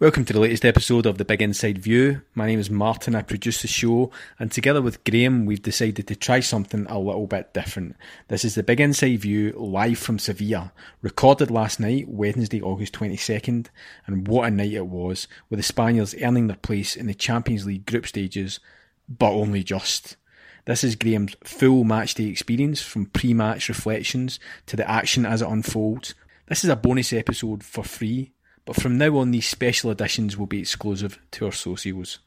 Welcome 0.00 0.24
to 0.24 0.32
the 0.32 0.40
latest 0.40 0.64
episode 0.64 1.04
of 1.04 1.18
the 1.18 1.26
Big 1.26 1.42
Inside 1.42 1.76
View. 1.76 2.22
My 2.34 2.46
name 2.46 2.58
is 2.58 2.70
Martin, 2.70 3.14
I 3.14 3.20
produce 3.20 3.60
the 3.60 3.68
show, 3.68 4.10
and 4.38 4.50
together 4.50 4.80
with 4.80 5.04
Graham, 5.04 5.44
we've 5.44 5.60
decided 5.60 6.08
to 6.08 6.16
try 6.16 6.40
something 6.40 6.86
a 6.88 6.98
little 6.98 7.26
bit 7.26 7.52
different. 7.52 7.96
This 8.28 8.42
is 8.42 8.54
the 8.54 8.62
Big 8.62 8.80
Inside 8.80 9.20
View 9.20 9.52
live 9.58 9.98
from 9.98 10.18
Sevilla, 10.18 10.72
recorded 11.02 11.50
last 11.50 11.80
night, 11.80 12.08
Wednesday, 12.08 12.62
August 12.62 12.94
22nd, 12.94 13.66
and 14.06 14.26
what 14.26 14.48
a 14.48 14.50
night 14.50 14.72
it 14.72 14.86
was, 14.86 15.28
with 15.50 15.58
the 15.58 15.62
Spaniards 15.62 16.14
earning 16.22 16.46
their 16.46 16.56
place 16.56 16.96
in 16.96 17.06
the 17.06 17.12
Champions 17.12 17.66
League 17.66 17.84
group 17.84 18.06
stages, 18.06 18.58
but 19.06 19.32
only 19.32 19.62
just. 19.62 20.16
This 20.64 20.82
is 20.82 20.96
Graham's 20.96 21.36
full 21.44 21.84
matchday 21.84 22.30
experience 22.30 22.80
from 22.80 23.04
pre 23.04 23.34
match 23.34 23.68
reflections 23.68 24.40
to 24.64 24.76
the 24.76 24.90
action 24.90 25.26
as 25.26 25.42
it 25.42 25.48
unfolds. 25.48 26.14
This 26.46 26.64
is 26.64 26.70
a 26.70 26.76
bonus 26.76 27.12
episode 27.12 27.62
for 27.62 27.84
free 27.84 28.32
but 28.64 28.76
from 28.76 28.98
now 28.98 29.16
on, 29.18 29.30
these 29.30 29.48
special 29.48 29.90
editions 29.90 30.36
will 30.36 30.46
be 30.46 30.60
exclusive 30.60 31.18
to 31.32 31.46
our 31.46 31.52
socios. 31.52 32.18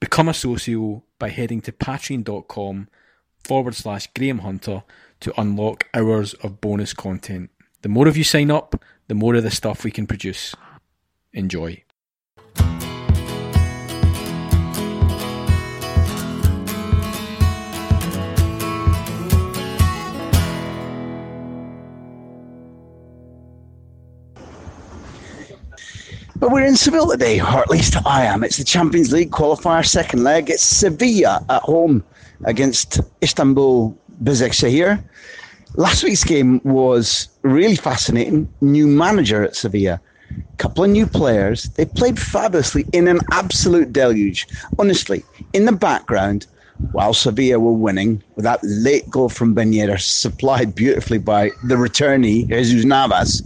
Become 0.00 0.28
a 0.28 0.34
socio 0.34 1.02
by 1.18 1.30
heading 1.30 1.60
to 1.62 1.72
patreon.com 1.72 2.88
forward 3.44 3.74
slash 3.74 4.08
Graham 4.14 4.40
Hunter 4.40 4.82
to 5.20 5.40
unlock 5.40 5.86
hours 5.94 6.34
of 6.34 6.60
bonus 6.60 6.92
content. 6.92 7.50
The 7.82 7.88
more 7.88 8.08
of 8.08 8.16
you 8.16 8.24
sign 8.24 8.50
up, 8.50 8.82
the 9.08 9.14
more 9.14 9.34
of 9.34 9.42
the 9.42 9.50
stuff 9.50 9.84
we 9.84 9.90
can 9.90 10.06
produce. 10.06 10.54
Enjoy. 11.32 11.82
But 26.40 26.52
we're 26.52 26.66
in 26.66 26.76
Seville 26.76 27.10
today, 27.10 27.40
or 27.40 27.58
at 27.58 27.68
least 27.68 27.96
I 28.06 28.24
am. 28.24 28.44
It's 28.44 28.58
the 28.58 28.64
Champions 28.64 29.10
League 29.10 29.32
qualifier 29.32 29.84
second 29.84 30.22
leg. 30.22 30.48
It's 30.48 30.62
Sevilla 30.62 31.44
at 31.50 31.62
home 31.62 32.04
against 32.44 33.00
Istanbul 33.20 33.98
Başakşehir. 34.22 35.02
Last 35.74 36.04
week's 36.04 36.22
game 36.22 36.60
was 36.62 37.28
really 37.42 37.74
fascinating. 37.74 38.48
New 38.60 38.86
manager 38.86 39.42
at 39.42 39.56
Sevilla, 39.56 40.00
couple 40.58 40.84
of 40.84 40.90
new 40.90 41.08
players. 41.08 41.64
They 41.70 41.86
played 41.86 42.20
fabulously 42.20 42.86
in 42.92 43.08
an 43.08 43.18
absolute 43.32 43.92
deluge. 43.92 44.46
Honestly, 44.78 45.24
in 45.54 45.64
the 45.64 45.72
background, 45.72 46.46
while 46.92 47.14
Sevilla 47.14 47.58
were 47.58 47.72
winning 47.72 48.22
with 48.36 48.44
that 48.44 48.60
late 48.62 49.10
goal 49.10 49.28
from 49.28 49.56
Banera, 49.56 50.00
supplied 50.00 50.76
beautifully 50.76 51.18
by 51.18 51.50
the 51.64 51.74
returnee 51.74 52.46
Jesus 52.46 52.84
Navas 52.84 53.42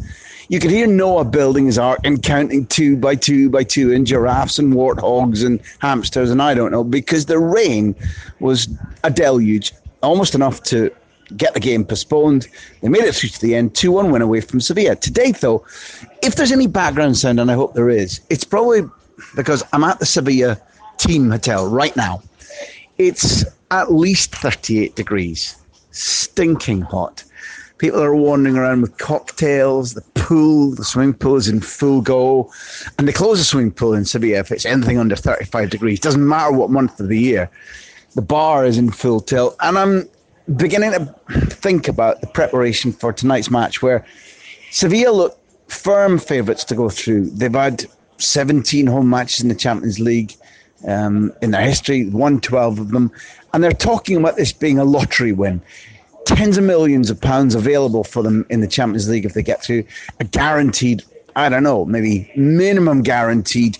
you 0.52 0.60
could 0.60 0.70
hear 0.70 0.86
Noah 0.86 1.24
building 1.24 1.64
his 1.64 1.78
ark 1.78 2.00
and 2.04 2.22
counting 2.22 2.66
two 2.66 2.94
by 2.94 3.14
two 3.14 3.48
by 3.48 3.64
two, 3.64 3.90
and 3.90 4.06
giraffes 4.06 4.58
and 4.58 4.74
warthogs 4.74 5.46
and 5.46 5.58
hamsters, 5.78 6.30
and 6.30 6.42
I 6.42 6.52
don't 6.52 6.70
know, 6.70 6.84
because 6.84 7.24
the 7.24 7.38
rain 7.38 7.94
was 8.38 8.68
a 9.02 9.10
deluge, 9.10 9.72
almost 10.02 10.34
enough 10.34 10.62
to 10.64 10.90
get 11.38 11.54
the 11.54 11.60
game 11.60 11.86
postponed. 11.86 12.48
They 12.82 12.90
made 12.90 13.04
it 13.04 13.14
through 13.14 13.30
to 13.30 13.40
the 13.40 13.54
end, 13.54 13.74
2 13.74 13.92
1 13.92 14.10
win 14.10 14.20
away 14.20 14.42
from 14.42 14.60
Sevilla. 14.60 14.94
Today, 14.94 15.32
though, 15.32 15.64
if 16.22 16.34
there's 16.34 16.52
any 16.52 16.66
background 16.66 17.16
sound, 17.16 17.40
and 17.40 17.50
I 17.50 17.54
hope 17.54 17.72
there 17.72 17.88
is, 17.88 18.20
it's 18.28 18.44
probably 18.44 18.82
because 19.34 19.64
I'm 19.72 19.84
at 19.84 20.00
the 20.00 20.06
Sevilla 20.06 20.60
team 20.98 21.30
hotel 21.30 21.66
right 21.66 21.96
now. 21.96 22.22
It's 22.98 23.42
at 23.70 23.90
least 23.90 24.34
38 24.34 24.96
degrees, 24.96 25.56
stinking 25.92 26.82
hot. 26.82 27.24
People 27.82 28.00
are 28.00 28.14
wandering 28.14 28.56
around 28.56 28.80
with 28.80 28.96
cocktails. 28.98 29.94
The 29.94 30.02
pool, 30.14 30.70
the 30.70 30.84
swimming 30.84 31.14
pool 31.14 31.34
is 31.34 31.48
in 31.48 31.60
full 31.60 32.00
go. 32.00 32.48
And 32.96 33.08
they 33.08 33.12
close 33.12 33.38
the 33.38 33.44
swimming 33.44 33.72
pool 33.72 33.92
in 33.92 34.04
Sevilla 34.04 34.38
if 34.38 34.52
it's 34.52 34.64
anything 34.64 35.00
under 35.00 35.16
35 35.16 35.68
degrees. 35.68 35.98
Doesn't 35.98 36.28
matter 36.28 36.52
what 36.52 36.70
month 36.70 37.00
of 37.00 37.08
the 37.08 37.18
year. 37.18 37.50
The 38.14 38.22
bar 38.22 38.64
is 38.64 38.78
in 38.78 38.92
full 38.92 39.18
tilt. 39.18 39.56
And 39.62 39.76
I'm 39.76 40.08
beginning 40.56 40.92
to 40.92 41.06
think 41.46 41.88
about 41.88 42.20
the 42.20 42.28
preparation 42.28 42.92
for 42.92 43.12
tonight's 43.12 43.50
match 43.50 43.82
where 43.82 44.06
Sevilla 44.70 45.10
look 45.10 45.38
firm 45.66 46.20
favourites 46.20 46.62
to 46.66 46.76
go 46.76 46.88
through. 46.88 47.30
They've 47.30 47.52
had 47.52 47.86
17 48.18 48.86
home 48.86 49.10
matches 49.10 49.40
in 49.40 49.48
the 49.48 49.56
Champions 49.56 49.98
League 49.98 50.36
um, 50.86 51.32
in 51.42 51.50
their 51.50 51.62
history, 51.62 52.08
won 52.10 52.40
12 52.40 52.78
of 52.78 52.90
them. 52.92 53.10
And 53.52 53.64
they're 53.64 53.72
talking 53.72 54.18
about 54.18 54.36
this 54.36 54.52
being 54.52 54.78
a 54.78 54.84
lottery 54.84 55.32
win 55.32 55.60
tens 56.24 56.56
of 56.56 56.64
millions 56.64 57.10
of 57.10 57.20
pounds 57.20 57.54
available 57.54 58.04
for 58.04 58.22
them 58.22 58.46
in 58.50 58.60
the 58.60 58.68
Champions 58.68 59.08
League 59.08 59.24
if 59.24 59.34
they 59.34 59.42
get 59.42 59.62
through. 59.62 59.84
A 60.20 60.24
guaranteed, 60.24 61.02
I 61.36 61.48
don't 61.48 61.62
know, 61.62 61.84
maybe 61.84 62.30
minimum 62.36 63.02
guaranteed 63.02 63.78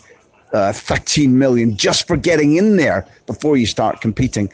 uh, 0.52 0.72
13 0.72 1.38
million 1.38 1.76
just 1.76 2.06
for 2.06 2.16
getting 2.16 2.56
in 2.56 2.76
there 2.76 3.06
before 3.26 3.56
you 3.56 3.66
start 3.66 4.00
competing. 4.00 4.52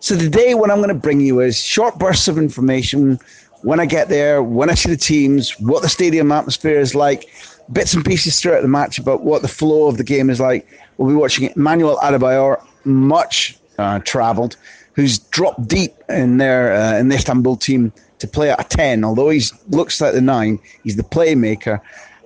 So 0.00 0.16
today, 0.16 0.54
what 0.54 0.70
I'm 0.70 0.78
going 0.78 0.88
to 0.88 0.94
bring 0.94 1.20
you 1.20 1.40
is 1.40 1.58
short 1.58 1.98
bursts 1.98 2.28
of 2.28 2.38
information 2.38 3.18
when 3.62 3.80
I 3.80 3.86
get 3.86 4.08
there, 4.08 4.42
when 4.42 4.70
I 4.70 4.74
see 4.74 4.90
the 4.90 4.96
teams, 4.96 5.58
what 5.58 5.82
the 5.82 5.88
stadium 5.88 6.30
atmosphere 6.30 6.78
is 6.78 6.94
like, 6.94 7.28
bits 7.72 7.94
and 7.94 8.04
pieces 8.04 8.40
throughout 8.40 8.62
the 8.62 8.68
match 8.68 8.98
about 8.98 9.22
what 9.24 9.42
the 9.42 9.48
flow 9.48 9.88
of 9.88 9.96
the 9.96 10.04
game 10.04 10.30
is 10.30 10.40
like. 10.40 10.66
We'll 10.96 11.08
be 11.08 11.16
watching 11.16 11.50
Emmanuel 11.56 11.98
Adebayor, 12.02 12.64
much 12.84 13.58
uh, 13.78 13.98
travelled 14.00 14.56
who's 14.98 15.20
dropped 15.20 15.68
deep 15.68 15.94
in 16.08 16.38
their 16.38 16.72
uh, 16.72 16.98
in 16.98 17.08
the 17.08 17.14
Istanbul 17.14 17.56
team 17.56 17.92
to 18.18 18.26
play 18.26 18.50
at 18.50 18.60
a 18.60 18.64
ten. 18.64 19.04
Although 19.04 19.28
he 19.28 19.40
looks 19.68 20.00
like 20.00 20.12
the 20.12 20.20
nine, 20.20 20.58
he's 20.82 20.96
the 20.96 21.04
playmaker. 21.04 21.80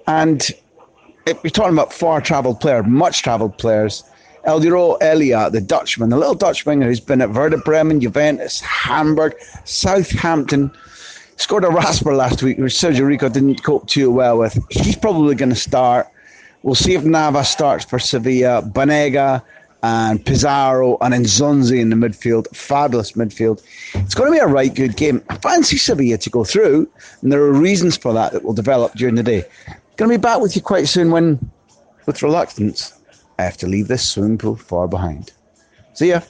And 0.06 0.40
if 1.26 1.36
you're 1.44 1.50
talking 1.50 1.74
about 1.74 1.92
far 1.92 2.22
travelled 2.22 2.60
players, 2.60 2.86
much 2.86 3.22
travelled 3.22 3.58
players. 3.58 4.02
Eljero 4.46 4.96
Elia, 5.02 5.50
the 5.50 5.60
Dutchman, 5.60 6.08
the 6.08 6.16
little 6.16 6.34
Dutch 6.34 6.64
winger 6.64 6.86
who's 6.86 6.98
been 6.98 7.20
at 7.20 7.30
Werder 7.30 7.58
Bremen, 7.58 8.00
Juventus, 8.00 8.60
Hamburg, 8.60 9.34
Southampton, 9.64 10.72
scored 11.36 11.64
a 11.64 11.68
rasper 11.68 12.14
last 12.14 12.42
week, 12.42 12.56
which 12.56 12.72
Sergio 12.72 13.06
Rico 13.06 13.28
didn't 13.28 13.62
cope 13.62 13.86
too 13.86 14.10
well 14.10 14.38
with. 14.38 14.58
He's 14.70 14.96
probably 14.96 15.34
going 15.34 15.50
to 15.50 15.54
start. 15.54 16.08
We'll 16.62 16.74
see 16.74 16.94
if 16.94 17.04
Navas 17.04 17.50
starts 17.50 17.84
for 17.84 17.98
Sevilla. 17.98 18.62
Banega, 18.62 19.42
and 19.82 20.24
Pizarro 20.24 20.96
and 21.00 21.14
Nzonzi 21.14 21.80
in 21.80 21.90
the 21.90 21.96
midfield. 21.96 22.46
Fabulous 22.54 23.12
midfield. 23.12 23.62
It's 23.94 24.14
going 24.14 24.30
to 24.30 24.36
be 24.36 24.42
a 24.42 24.46
right 24.46 24.72
good 24.74 24.96
game. 24.96 25.22
I 25.28 25.36
fancy 25.36 25.76
Sevilla 25.76 26.18
to 26.18 26.30
go 26.30 26.44
through, 26.44 26.88
and 27.20 27.32
there 27.32 27.42
are 27.42 27.52
reasons 27.52 27.96
for 27.96 28.12
that 28.12 28.32
that 28.32 28.44
will 28.44 28.52
develop 28.52 28.94
during 28.94 29.16
the 29.16 29.22
day. 29.22 29.44
Going 29.96 30.10
to 30.10 30.18
be 30.18 30.22
back 30.22 30.40
with 30.40 30.56
you 30.56 30.62
quite 30.62 30.88
soon 30.88 31.10
when, 31.10 31.50
with 32.06 32.22
reluctance, 32.22 32.94
I 33.38 33.42
have 33.42 33.56
to 33.58 33.66
leave 33.66 33.88
this 33.88 34.08
swimming 34.08 34.38
pool 34.38 34.56
far 34.56 34.86
behind. 34.86 35.32
See 35.94 36.08
ya. 36.10 36.20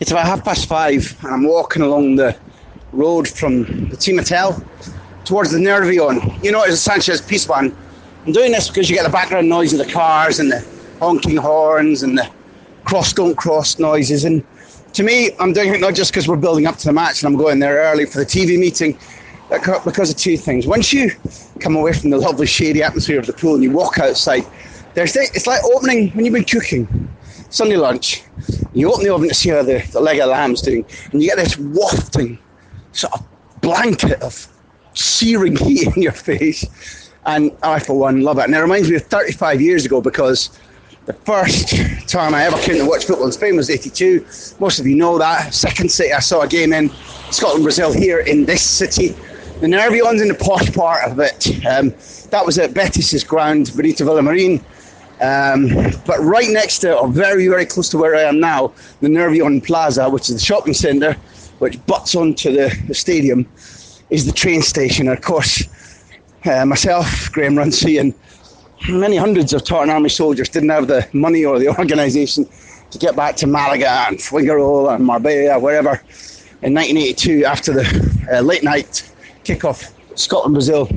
It's 0.00 0.10
about 0.10 0.26
half 0.26 0.44
past 0.44 0.66
five, 0.66 1.16
and 1.22 1.32
I'm 1.34 1.44
walking 1.44 1.82
along 1.82 2.16
the 2.16 2.36
road 2.92 3.28
from 3.28 3.88
the 3.90 4.14
hotel 4.16 4.62
towards 5.24 5.50
the 5.50 5.58
Nervion. 5.58 6.42
You 6.42 6.52
know, 6.52 6.62
it's 6.62 6.86
a 6.86 6.90
Sánchez 6.90 7.22
Pizjuán. 7.22 7.74
I'm 8.26 8.32
doing 8.32 8.52
this 8.52 8.68
because 8.68 8.88
you 8.88 8.96
get 8.96 9.04
the 9.04 9.12
background 9.12 9.48
noise 9.48 9.72
of 9.72 9.78
the 9.78 9.92
cars 9.92 10.40
and 10.40 10.50
the 10.50 10.66
honking 10.98 11.36
horns 11.36 12.02
and 12.02 12.18
the 12.18 12.30
cross 12.84 13.12
don't 13.12 13.36
cross 13.36 13.78
noises. 13.78 14.24
And 14.24 14.44
to 14.92 15.02
me, 15.02 15.30
I'm 15.38 15.52
doing 15.52 15.74
it 15.74 15.80
not 15.80 15.94
just 15.94 16.12
because 16.12 16.28
we're 16.28 16.36
building 16.36 16.66
up 16.66 16.76
to 16.78 16.86
the 16.86 16.92
match 16.92 17.22
and 17.22 17.32
I'm 17.32 17.38
going 17.38 17.58
there 17.58 17.76
early 17.76 18.06
for 18.06 18.18
the 18.18 18.26
TV 18.26 18.58
meeting, 18.58 18.98
but 19.48 19.84
because 19.84 20.10
of 20.10 20.16
two 20.16 20.36
things. 20.36 20.66
Once 20.66 20.92
you 20.92 21.10
come 21.60 21.76
away 21.76 21.92
from 21.92 22.10
the 22.10 22.18
lovely 22.18 22.46
shady 22.46 22.82
atmosphere 22.82 23.18
of 23.18 23.26
the 23.26 23.32
pool 23.32 23.54
and 23.54 23.62
you 23.62 23.70
walk 23.70 23.98
outside, 23.98 24.44
there's 24.94 25.16
it's 25.16 25.46
like 25.46 25.62
opening 25.64 26.10
when 26.10 26.24
you've 26.24 26.34
been 26.34 26.44
cooking 26.44 27.08
Sunday 27.50 27.76
lunch. 27.76 28.22
You 28.72 28.92
open 28.92 29.04
the 29.04 29.14
oven 29.14 29.28
to 29.28 29.34
see 29.34 29.50
how 29.50 29.62
the, 29.62 29.78
the 29.92 30.00
leg 30.00 30.18
of 30.20 30.28
lamb's 30.28 30.62
doing, 30.62 30.84
and 31.12 31.22
you 31.22 31.28
get 31.28 31.36
this 31.36 31.58
wafting 31.58 32.38
sort 32.92 33.12
of 33.14 33.26
blanket 33.60 34.20
of 34.22 34.48
searing 34.94 35.56
heat 35.64 35.94
in 35.96 36.02
your 36.02 36.12
face. 36.12 37.10
And 37.26 37.52
I, 37.62 37.78
for 37.78 37.98
one, 37.98 38.20
love 38.20 38.38
it. 38.38 38.44
And 38.44 38.54
it 38.54 38.58
reminds 38.58 38.90
me 38.90 38.96
of 38.96 39.02
35 39.04 39.60
years 39.60 39.86
ago 39.86 40.00
because 40.00 40.58
the 41.06 41.12
first 41.12 41.68
time 42.08 42.34
I 42.34 42.44
ever 42.44 42.58
came 42.58 42.78
to 42.78 42.86
watch 42.86 43.04
football 43.04 43.26
in 43.26 43.32
Spain 43.32 43.56
was 43.56 43.68
82. 43.68 44.24
Most 44.58 44.78
of 44.78 44.86
you 44.86 44.96
know 44.96 45.18
that. 45.18 45.52
Second 45.52 45.90
city 45.90 46.12
I 46.12 46.20
saw 46.20 46.42
a 46.42 46.48
game 46.48 46.72
in 46.72 46.90
Scotland 47.30 47.64
Brazil 47.64 47.92
here 47.92 48.20
in 48.20 48.44
this 48.44 48.62
city. 48.62 49.08
the 49.60 49.66
Nervion's 49.66 50.22
in 50.22 50.28
the 50.28 50.34
posh 50.34 50.72
part 50.72 51.04
of 51.04 51.18
it. 51.20 51.46
Um, 51.66 51.90
that 52.30 52.44
was 52.44 52.58
at 52.58 52.72
Betis's 52.72 53.22
ground, 53.22 53.72
Benito 53.76 54.04
Villamarin. 54.04 54.62
Um, 55.20 55.68
but 56.06 56.18
right 56.20 56.50
next 56.50 56.78
to, 56.80 56.96
or 56.96 57.08
very, 57.08 57.48
very 57.48 57.66
close 57.66 57.88
to 57.90 57.98
where 57.98 58.16
I 58.16 58.22
am 58.22 58.40
now, 58.40 58.72
the 59.00 59.08
Nervion 59.08 59.64
Plaza, 59.64 60.08
which 60.08 60.28
is 60.28 60.36
the 60.36 60.44
shopping 60.44 60.74
centre, 60.74 61.14
which 61.58 61.84
butts 61.86 62.14
onto 62.14 62.50
the, 62.50 62.76
the 62.88 62.94
stadium, 62.94 63.46
is 64.10 64.26
the 64.26 64.32
train 64.32 64.60
station. 64.62 65.08
And 65.08 65.16
of 65.16 65.22
course, 65.22 65.68
uh, 66.46 66.64
myself, 66.66 67.30
Graham 67.30 67.56
Runcie, 67.56 67.98
and 67.98 68.12
many 68.88 69.16
hundreds 69.16 69.52
of 69.52 69.64
Tartan 69.64 69.90
Army 69.90 70.08
soldiers 70.08 70.48
didn't 70.48 70.68
have 70.68 70.86
the 70.86 71.08
money 71.12 71.44
or 71.44 71.58
the 71.58 71.68
organisation 71.78 72.48
to 72.90 72.98
get 72.98 73.16
back 73.16 73.36
to 73.36 73.46
Malaga 73.46 74.06
and 74.08 74.18
Fuengirola 74.18 74.96
and 74.96 75.04
Marbella, 75.04 75.58
wherever, 75.58 76.00
in 76.62 76.74
1982 76.74 77.44
after 77.44 77.72
the 77.72 78.26
uh, 78.32 78.40
late 78.40 78.62
night 78.62 79.10
kickoff, 79.44 79.92
Scotland 80.18 80.54
Brazil. 80.54 80.88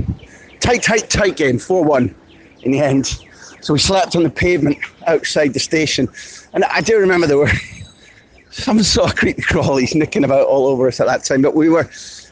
Tight, 0.59 0.83
tight, 0.83 1.09
tight 1.09 1.37
game, 1.37 1.59
4 1.59 1.83
1 1.83 2.15
in 2.63 2.71
the 2.71 2.79
end. 2.79 3.19
So 3.61 3.73
we 3.73 3.79
slept 3.79 4.15
on 4.15 4.23
the 4.23 4.29
pavement 4.29 4.77
outside 5.07 5.53
the 5.53 5.59
station. 5.59 6.07
And 6.53 6.63
I 6.65 6.81
do 6.81 6.97
remember 6.97 7.27
there 7.27 7.37
were 7.37 7.51
some 8.51 8.81
sort 8.83 9.11
of 9.11 9.15
creepy 9.17 9.41
crawlies 9.41 9.95
nicking 9.95 10.23
about 10.23 10.47
all 10.47 10.67
over 10.67 10.87
us 10.87 10.99
at 10.99 11.07
that 11.07 11.23
time, 11.23 11.41
but 11.41 11.55
we 11.55 11.69
were 11.69 11.89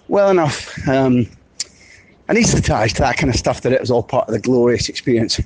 well 0.08 0.30
enough 0.30 0.88
um, 0.88 1.28
anaesthetised 2.30 2.96
to 2.96 3.02
that 3.02 3.18
kind 3.18 3.30
of 3.30 3.36
stuff 3.36 3.62
that 3.62 3.72
it 3.72 3.80
was 3.80 3.92
all 3.92 4.04
part 4.04 4.28
of 4.28 4.34
the 4.34 4.40
glorious 4.40 4.90
experience. 4.90 5.40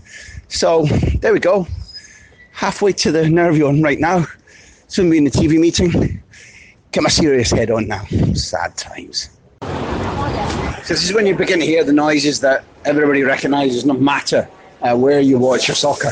So 0.48 0.86
there 1.20 1.34
we 1.34 1.40
go. 1.40 1.68
Halfway 2.52 2.94
to 2.94 3.12
the 3.12 3.24
Nervion 3.24 3.84
right 3.84 4.00
now. 4.00 4.26
Soon 4.88 5.10
be 5.10 5.18
in 5.18 5.24
the 5.24 5.32
TV 5.32 5.60
meeting. 5.60 6.22
Get 6.92 7.04
my 7.04 7.10
serious 7.10 7.52
head 7.52 7.70
on 7.70 7.88
now. 7.88 8.04
Sad 8.34 8.76
times. 8.76 9.30
So 9.62 10.96
this 10.96 11.04
is 11.04 11.14
when 11.14 11.28
you 11.28 11.36
begin 11.36 11.60
to 11.60 11.66
hear 11.66 11.84
the 11.84 11.94
noises 11.94 12.40
that 12.40 12.64
everybody 12.86 13.24
recognises, 13.24 13.86
no 13.86 13.94
matter 13.94 14.48
uh, 14.82 14.96
where 14.96 15.20
you 15.20 15.38
watch 15.38 15.68
your 15.68 15.76
soccer. 15.76 16.12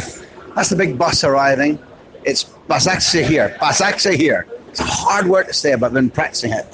That's 0.56 0.70
the 0.70 0.76
big 0.76 0.98
bus 0.98 1.24
arriving. 1.24 1.80
It's 2.26 2.44
Basaksehir 2.44 3.26
here. 3.26 3.58
Basaksehir 3.60 4.16
here. 4.16 4.48
It's 4.70 4.80
hard 4.80 5.28
work 5.28 5.48
to 5.48 5.54
say, 5.54 5.74
but 5.76 5.88
I've 5.88 5.94
been 5.94 6.12
practicing 6.12 6.52
it. 6.52 6.66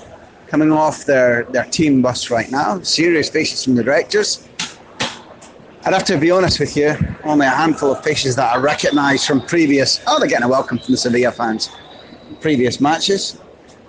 Coming 0.54 0.72
off 0.72 1.06
their, 1.06 1.46
their 1.46 1.64
team 1.64 2.04
bus 2.04 2.30
right 2.30 2.52
now. 2.52 2.80
Serious 2.82 3.28
faces 3.28 3.64
from 3.64 3.74
the 3.74 3.84
directors. 3.84 4.48
I'd 5.84 5.94
have 5.94 6.04
to 6.04 6.18
be 6.20 6.30
honest 6.30 6.60
with 6.60 6.78
you, 6.78 6.96
only 7.24 7.48
a 7.48 7.50
handful 7.50 7.92
of 7.92 8.04
faces 8.04 8.36
that 8.36 8.54
I 8.54 8.60
recognise 8.60 9.26
from 9.26 9.42
previous. 9.42 10.00
Oh, 10.06 10.20
they're 10.20 10.30
getting 10.30 10.46
a 10.46 10.48
welcome 10.48 10.78
from 10.78 10.92
the 10.92 10.98
Sevilla 10.98 11.32
fans. 11.32 11.72
Previous 12.40 12.80
matches. 12.80 13.42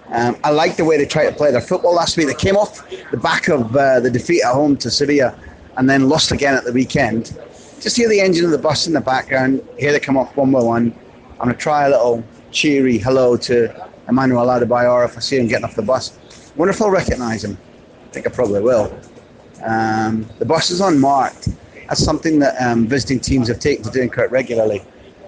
Um, 0.08 0.38
I 0.42 0.52
like 0.52 0.76
the 0.76 0.86
way 0.86 0.96
they 0.96 1.04
try 1.04 1.26
to 1.26 1.36
play 1.36 1.52
their 1.52 1.60
football 1.60 1.96
last 1.96 2.16
week. 2.16 2.28
They 2.28 2.34
came 2.34 2.56
off 2.56 2.88
the 3.10 3.18
back 3.18 3.48
of 3.48 3.76
uh, 3.76 4.00
the 4.00 4.10
defeat 4.10 4.42
at 4.42 4.54
home 4.54 4.78
to 4.78 4.90
Sevilla 4.90 5.38
and 5.76 5.86
then 5.90 6.08
lost 6.08 6.32
again 6.32 6.54
at 6.54 6.64
the 6.64 6.72
weekend. 6.72 7.38
Just 7.78 7.94
hear 7.94 8.08
the 8.08 8.22
engine 8.22 8.46
of 8.46 8.52
the 8.52 8.58
bus 8.58 8.86
in 8.86 8.94
the 8.94 9.02
background. 9.02 9.62
Here 9.78 9.92
they 9.92 10.00
come 10.00 10.16
off 10.16 10.34
one 10.34 10.50
by 10.50 10.62
one. 10.62 10.98
I'm 11.32 11.44
going 11.44 11.54
to 11.54 11.60
try 11.60 11.84
a 11.84 11.90
little 11.90 12.24
cheery 12.52 12.96
hello 12.96 13.36
to 13.36 13.90
Emmanuel 14.08 14.46
Adebayor 14.46 15.04
if 15.04 15.18
I 15.18 15.20
see 15.20 15.36
him 15.36 15.46
getting 15.46 15.66
off 15.66 15.74
the 15.74 15.82
bus. 15.82 16.18
Wonder 16.56 16.72
if 16.72 16.80
I'll 16.80 16.90
recognise 16.90 17.44
him. 17.44 17.58
I 18.04 18.08
think 18.12 18.26
I 18.26 18.30
probably 18.30 18.60
will. 18.60 18.96
Um, 19.62 20.26
the 20.38 20.44
bus 20.44 20.70
is 20.70 20.80
unmarked. 20.80 21.48
That's 21.88 22.02
something 22.02 22.38
that 22.38 22.60
um, 22.62 22.86
visiting 22.86 23.20
teams 23.20 23.48
have 23.48 23.58
taken 23.58 23.84
to 23.84 23.90
doing 23.90 24.08
quite 24.08 24.30
regularly. 24.30 24.82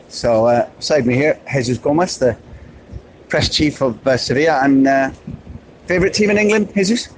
So, 0.08 0.46
uh, 0.46 0.68
beside 0.76 1.06
me 1.06 1.14
here, 1.14 1.40
Jesus 1.52 1.78
Gomez, 1.78 2.18
the 2.18 2.36
press 3.28 3.48
chief 3.54 3.80
of 3.82 4.06
uh, 4.06 4.16
Sevilla. 4.16 4.60
And 4.62 4.86
uh, 4.86 5.10
favourite 5.86 6.14
team 6.14 6.30
in 6.30 6.38
England, 6.38 6.72
Jesus? 6.74 7.08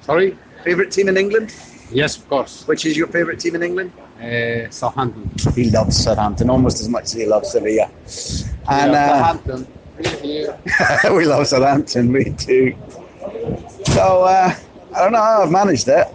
Sorry? 0.00 0.36
Favourite 0.64 0.90
team 0.90 1.08
in 1.08 1.16
England? 1.16 1.54
Yes, 1.90 2.16
of 2.16 2.28
course. 2.28 2.66
Which 2.66 2.86
is 2.86 2.96
your 2.96 3.06
favourite 3.06 3.38
team 3.38 3.54
in 3.54 3.62
England? 3.62 3.92
Uh, 4.20 4.70
Southampton. 4.70 5.30
He 5.54 5.70
loves 5.70 5.96
Southampton 5.96 6.50
almost 6.50 6.80
as 6.80 6.88
much 6.88 7.04
as 7.04 7.12
he 7.12 7.26
loves 7.26 7.50
Sevilla. 7.50 7.90
And 8.68 8.92
yeah, 8.92 8.98
uh, 8.98 9.38
Southampton. 9.38 9.66
We 11.16 11.26
love 11.26 11.46
Southampton, 11.46 12.12
we 12.12 12.24
do. 12.30 12.74
So, 13.86 14.22
uh, 14.24 14.54
I 14.94 14.98
don't 14.98 15.12
know 15.12 15.22
how 15.22 15.42
I've 15.42 15.50
managed 15.50 15.88
it 15.88 16.08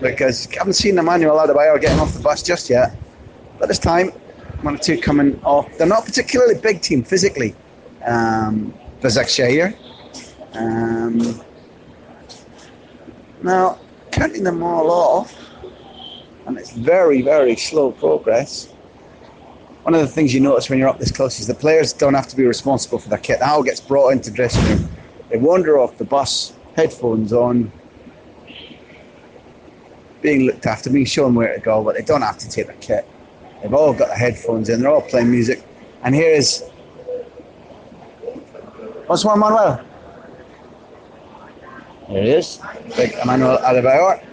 because 0.00 0.48
I 0.52 0.58
haven't 0.58 0.74
seen 0.74 0.98
Emmanuel 0.98 1.36
Adebayor 1.36 1.80
getting 1.80 1.98
off 1.98 2.12
the 2.12 2.20
bus 2.20 2.42
just 2.42 2.70
yet. 2.70 2.96
But 3.58 3.68
this 3.68 3.78
time, 3.78 4.10
one 4.62 4.74
or 4.74 4.78
two 4.78 4.98
coming 4.98 5.40
off. 5.44 5.76
They're 5.78 5.86
not 5.86 6.04
particularly 6.04 6.58
big 6.60 6.80
team 6.80 7.04
physically. 7.04 7.54
Um, 8.04 8.72
Shahir. 9.02 9.76
Um, 10.54 11.40
now, 13.42 13.78
counting 14.10 14.42
them 14.42 14.62
all 14.62 14.90
off, 14.90 15.36
and 16.46 16.58
it's 16.58 16.72
very, 16.72 17.22
very 17.22 17.56
slow 17.56 17.92
progress. 17.92 18.66
One 19.82 19.94
of 19.94 20.00
the 20.00 20.08
things 20.08 20.34
you 20.34 20.40
notice 20.40 20.68
when 20.68 20.78
you're 20.78 20.88
up 20.88 20.98
this 20.98 21.12
close 21.12 21.38
is 21.38 21.46
the 21.46 21.54
players 21.54 21.92
don't 21.92 22.14
have 22.14 22.26
to 22.28 22.36
be 22.36 22.44
responsible 22.44 22.98
for 22.98 23.08
their 23.08 23.18
kit. 23.18 23.40
All 23.42 23.62
gets 23.62 23.80
brought 23.80 24.10
into 24.10 24.30
dressing 24.30 24.64
room. 24.64 24.95
They 25.36 25.42
wander 25.42 25.78
off 25.78 25.98
the 25.98 26.04
bus, 26.06 26.54
headphones 26.76 27.30
on, 27.30 27.70
being 30.22 30.46
looked 30.46 30.64
after, 30.64 30.88
being 30.88 31.04
shown 31.04 31.34
where 31.34 31.54
to 31.54 31.60
go, 31.60 31.84
but 31.84 31.94
they 31.94 32.00
don't 32.00 32.22
have 32.22 32.38
to 32.38 32.48
take 32.48 32.68
their 32.68 32.76
kit. 32.76 33.06
They've 33.60 33.74
all 33.74 33.92
got 33.92 34.08
their 34.08 34.16
headphones 34.16 34.70
in, 34.70 34.80
they're 34.80 34.90
all 34.90 35.02
playing 35.02 35.30
music. 35.30 35.62
And 36.04 36.14
here 36.14 36.30
is. 36.30 36.64
What's 39.08 39.26
one, 39.26 39.40
Manuel? 39.40 39.84
There 42.08 42.22
he 42.22 42.30
is. 42.30 42.58
Big 42.96 43.12
Emmanuel 43.22 43.58
Adebayor. 43.58 44.24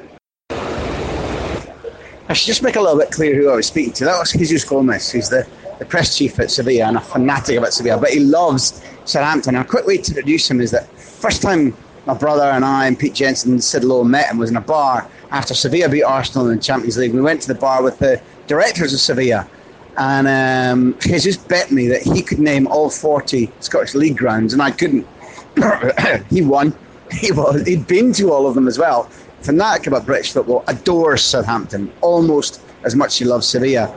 I 2.29 2.33
should 2.33 2.47
just 2.47 2.63
make 2.63 2.77
a 2.77 2.81
little 2.81 2.97
bit 2.97 3.11
clear 3.11 3.35
who 3.35 3.49
I 3.49 3.57
was 3.57 3.67
speaking 3.67 3.91
to. 3.91 4.05
That 4.05 4.19
was 4.19 4.31
Jesus 4.31 4.63
Gomez, 4.63 5.11
who's 5.11 5.27
the, 5.27 5.45
the 5.79 5.85
press 5.85 6.17
chief 6.17 6.39
at 6.39 6.49
Sevilla 6.49 6.87
and 6.87 6.95
a 6.95 7.01
fanatic 7.01 7.57
about 7.57 7.73
Sevilla, 7.73 7.99
but 7.99 8.11
he 8.11 8.21
loves 8.21 8.81
Southampton. 9.03 9.55
And 9.55 9.65
a 9.65 9.67
quick 9.67 9.85
way 9.85 9.97
to 9.97 10.11
introduce 10.11 10.49
him 10.49 10.61
is 10.61 10.71
that 10.71 10.87
first 11.23 11.41
time 11.41 11.73
my 12.05 12.13
brother 12.13 12.43
and 12.43 12.65
I 12.65 12.85
and 12.85 12.99
Pete 12.99 13.13
Jenson 13.13 13.61
Sid 13.61 13.85
Lowe 13.85 14.03
met 14.03 14.29
and 14.29 14.37
was 14.37 14.49
in 14.49 14.57
a 14.57 14.61
bar 14.61 15.09
after 15.31 15.53
Sevilla 15.53 15.87
beat 15.87 16.03
Arsenal 16.03 16.49
in 16.49 16.57
the 16.57 16.61
Champions 16.61 16.97
League. 16.97 17.13
We 17.13 17.21
went 17.21 17.41
to 17.43 17.47
the 17.47 17.55
bar 17.55 17.81
with 17.81 17.97
the 17.99 18.21
directors 18.45 18.93
of 18.93 18.99
Sevilla, 18.99 19.47
and 19.95 20.27
um, 20.27 20.99
Jesus 20.99 21.37
bet 21.37 21.71
me 21.71 21.87
that 21.87 22.01
he 22.01 22.21
could 22.21 22.39
name 22.39 22.67
all 22.67 22.89
40 22.89 23.49
Scottish 23.61 23.95
League 23.95 24.17
grounds, 24.17 24.51
and 24.51 24.61
I 24.61 24.71
couldn't. 24.71 25.07
he 26.29 26.41
won. 26.41 26.75
He 27.09 27.31
was. 27.31 27.65
He'd 27.65 27.87
been 27.87 28.11
to 28.13 28.33
all 28.33 28.45
of 28.45 28.53
them 28.53 28.67
as 28.67 28.77
well. 28.77 29.03
Fanatic 29.43 29.87
about 29.87 30.05
British 30.05 30.33
football, 30.33 30.65
adores 30.67 31.23
Southampton 31.23 31.89
almost 32.01 32.59
as 32.83 32.97
much 32.97 33.13
as 33.13 33.17
he 33.19 33.25
loves 33.25 33.47
Sevilla. 33.47 33.87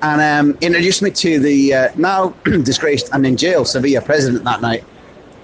And 0.00 0.22
um, 0.22 0.58
introduced 0.62 1.02
me 1.02 1.10
to 1.10 1.40
the 1.40 1.74
uh, 1.74 1.88
now 1.96 2.28
disgraced 2.44 3.10
and 3.12 3.26
in 3.26 3.36
jail 3.36 3.66
Sevilla 3.66 4.00
president 4.00 4.44
that 4.44 4.62
night. 4.62 4.82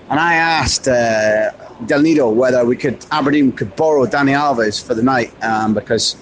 And 0.08 0.20
I 0.20 0.34
asked 0.34 0.86
uh, 0.86 1.50
Del 1.86 2.00
Nido 2.02 2.30
whether 2.30 2.64
we 2.64 2.76
could 2.76 3.04
Aberdeen 3.10 3.52
could 3.52 3.74
borrow 3.74 4.06
Dani 4.06 4.36
Alves 4.36 4.84
for 4.84 4.94
the 4.94 5.02
night 5.02 5.32
um, 5.42 5.74
because 5.74 6.16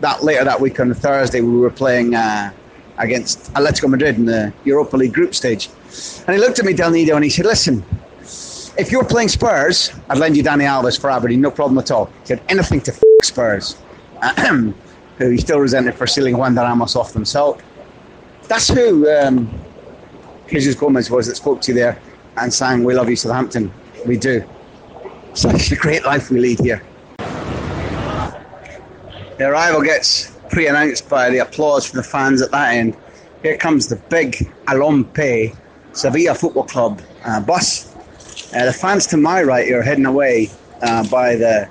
that 0.00 0.24
later 0.24 0.44
that 0.44 0.60
week 0.60 0.80
on 0.80 0.92
Thursday 0.92 1.40
we 1.40 1.56
were 1.56 1.70
playing 1.70 2.16
uh, 2.16 2.52
against 2.98 3.52
Atletico 3.54 3.88
Madrid 3.88 4.16
in 4.16 4.24
the 4.24 4.52
Europa 4.64 4.96
League 4.96 5.12
group 5.12 5.34
stage. 5.36 5.70
And 6.26 6.34
he 6.34 6.40
looked 6.40 6.58
at 6.58 6.64
me, 6.64 6.72
Del 6.72 6.90
Nido, 6.90 7.14
and 7.14 7.22
he 7.22 7.30
said, 7.30 7.46
"Listen, 7.46 7.84
if 8.76 8.90
you're 8.90 9.04
playing 9.04 9.28
Spurs, 9.28 9.92
I'd 10.08 10.18
lend 10.18 10.36
you 10.36 10.42
Dani 10.42 10.64
Alves 10.64 11.00
for 11.00 11.08
Aberdeen, 11.08 11.40
no 11.40 11.52
problem 11.52 11.78
at 11.78 11.92
all." 11.92 12.06
He 12.22 12.26
said, 12.26 12.42
"Anything 12.48 12.80
to 12.82 12.92
f- 12.92 13.02
Spurs." 13.22 13.76
who 15.18 15.30
he 15.30 15.36
still 15.36 15.58
resented 15.58 15.94
for 15.94 16.06
stealing 16.06 16.36
Juande 16.36 16.58
Ramos 16.58 16.96
off 16.96 17.12
them. 17.12 17.24
So 17.24 17.58
that's 18.46 18.68
who 18.68 19.08
um, 19.10 19.50
Jesus 20.48 20.74
Gomez 20.74 21.10
was 21.10 21.26
that 21.26 21.36
spoke 21.36 21.60
to 21.62 21.72
you 21.72 21.78
there 21.78 22.00
and 22.42 22.52
sang, 22.52 22.84
We 22.84 22.94
love 22.94 23.08
you, 23.08 23.16
Southampton. 23.16 23.72
We 24.06 24.16
do. 24.16 24.44
Such 25.34 25.72
a 25.72 25.76
great 25.76 26.04
life 26.04 26.30
we 26.30 26.40
lead 26.40 26.60
here. 26.60 26.82
The 29.38 29.48
arrival 29.48 29.82
gets 29.82 30.32
pre 30.50 30.66
announced 30.66 31.08
by 31.08 31.30
the 31.30 31.38
applause 31.38 31.86
from 31.86 31.98
the 31.98 32.02
fans 32.02 32.42
at 32.42 32.50
that 32.50 32.74
end. 32.74 32.96
Here 33.42 33.56
comes 33.56 33.86
the 33.86 33.96
big 33.96 34.50
Alompe 34.66 35.56
Sevilla 35.92 36.34
Football 36.34 36.64
Club 36.64 37.00
uh, 37.24 37.40
bus. 37.40 37.94
Uh, 38.54 38.64
the 38.64 38.72
fans 38.72 39.06
to 39.08 39.16
my 39.16 39.42
right 39.42 39.70
are 39.70 39.82
heading 39.82 40.06
away 40.06 40.50
uh, 40.82 41.06
by 41.08 41.36
the 41.36 41.68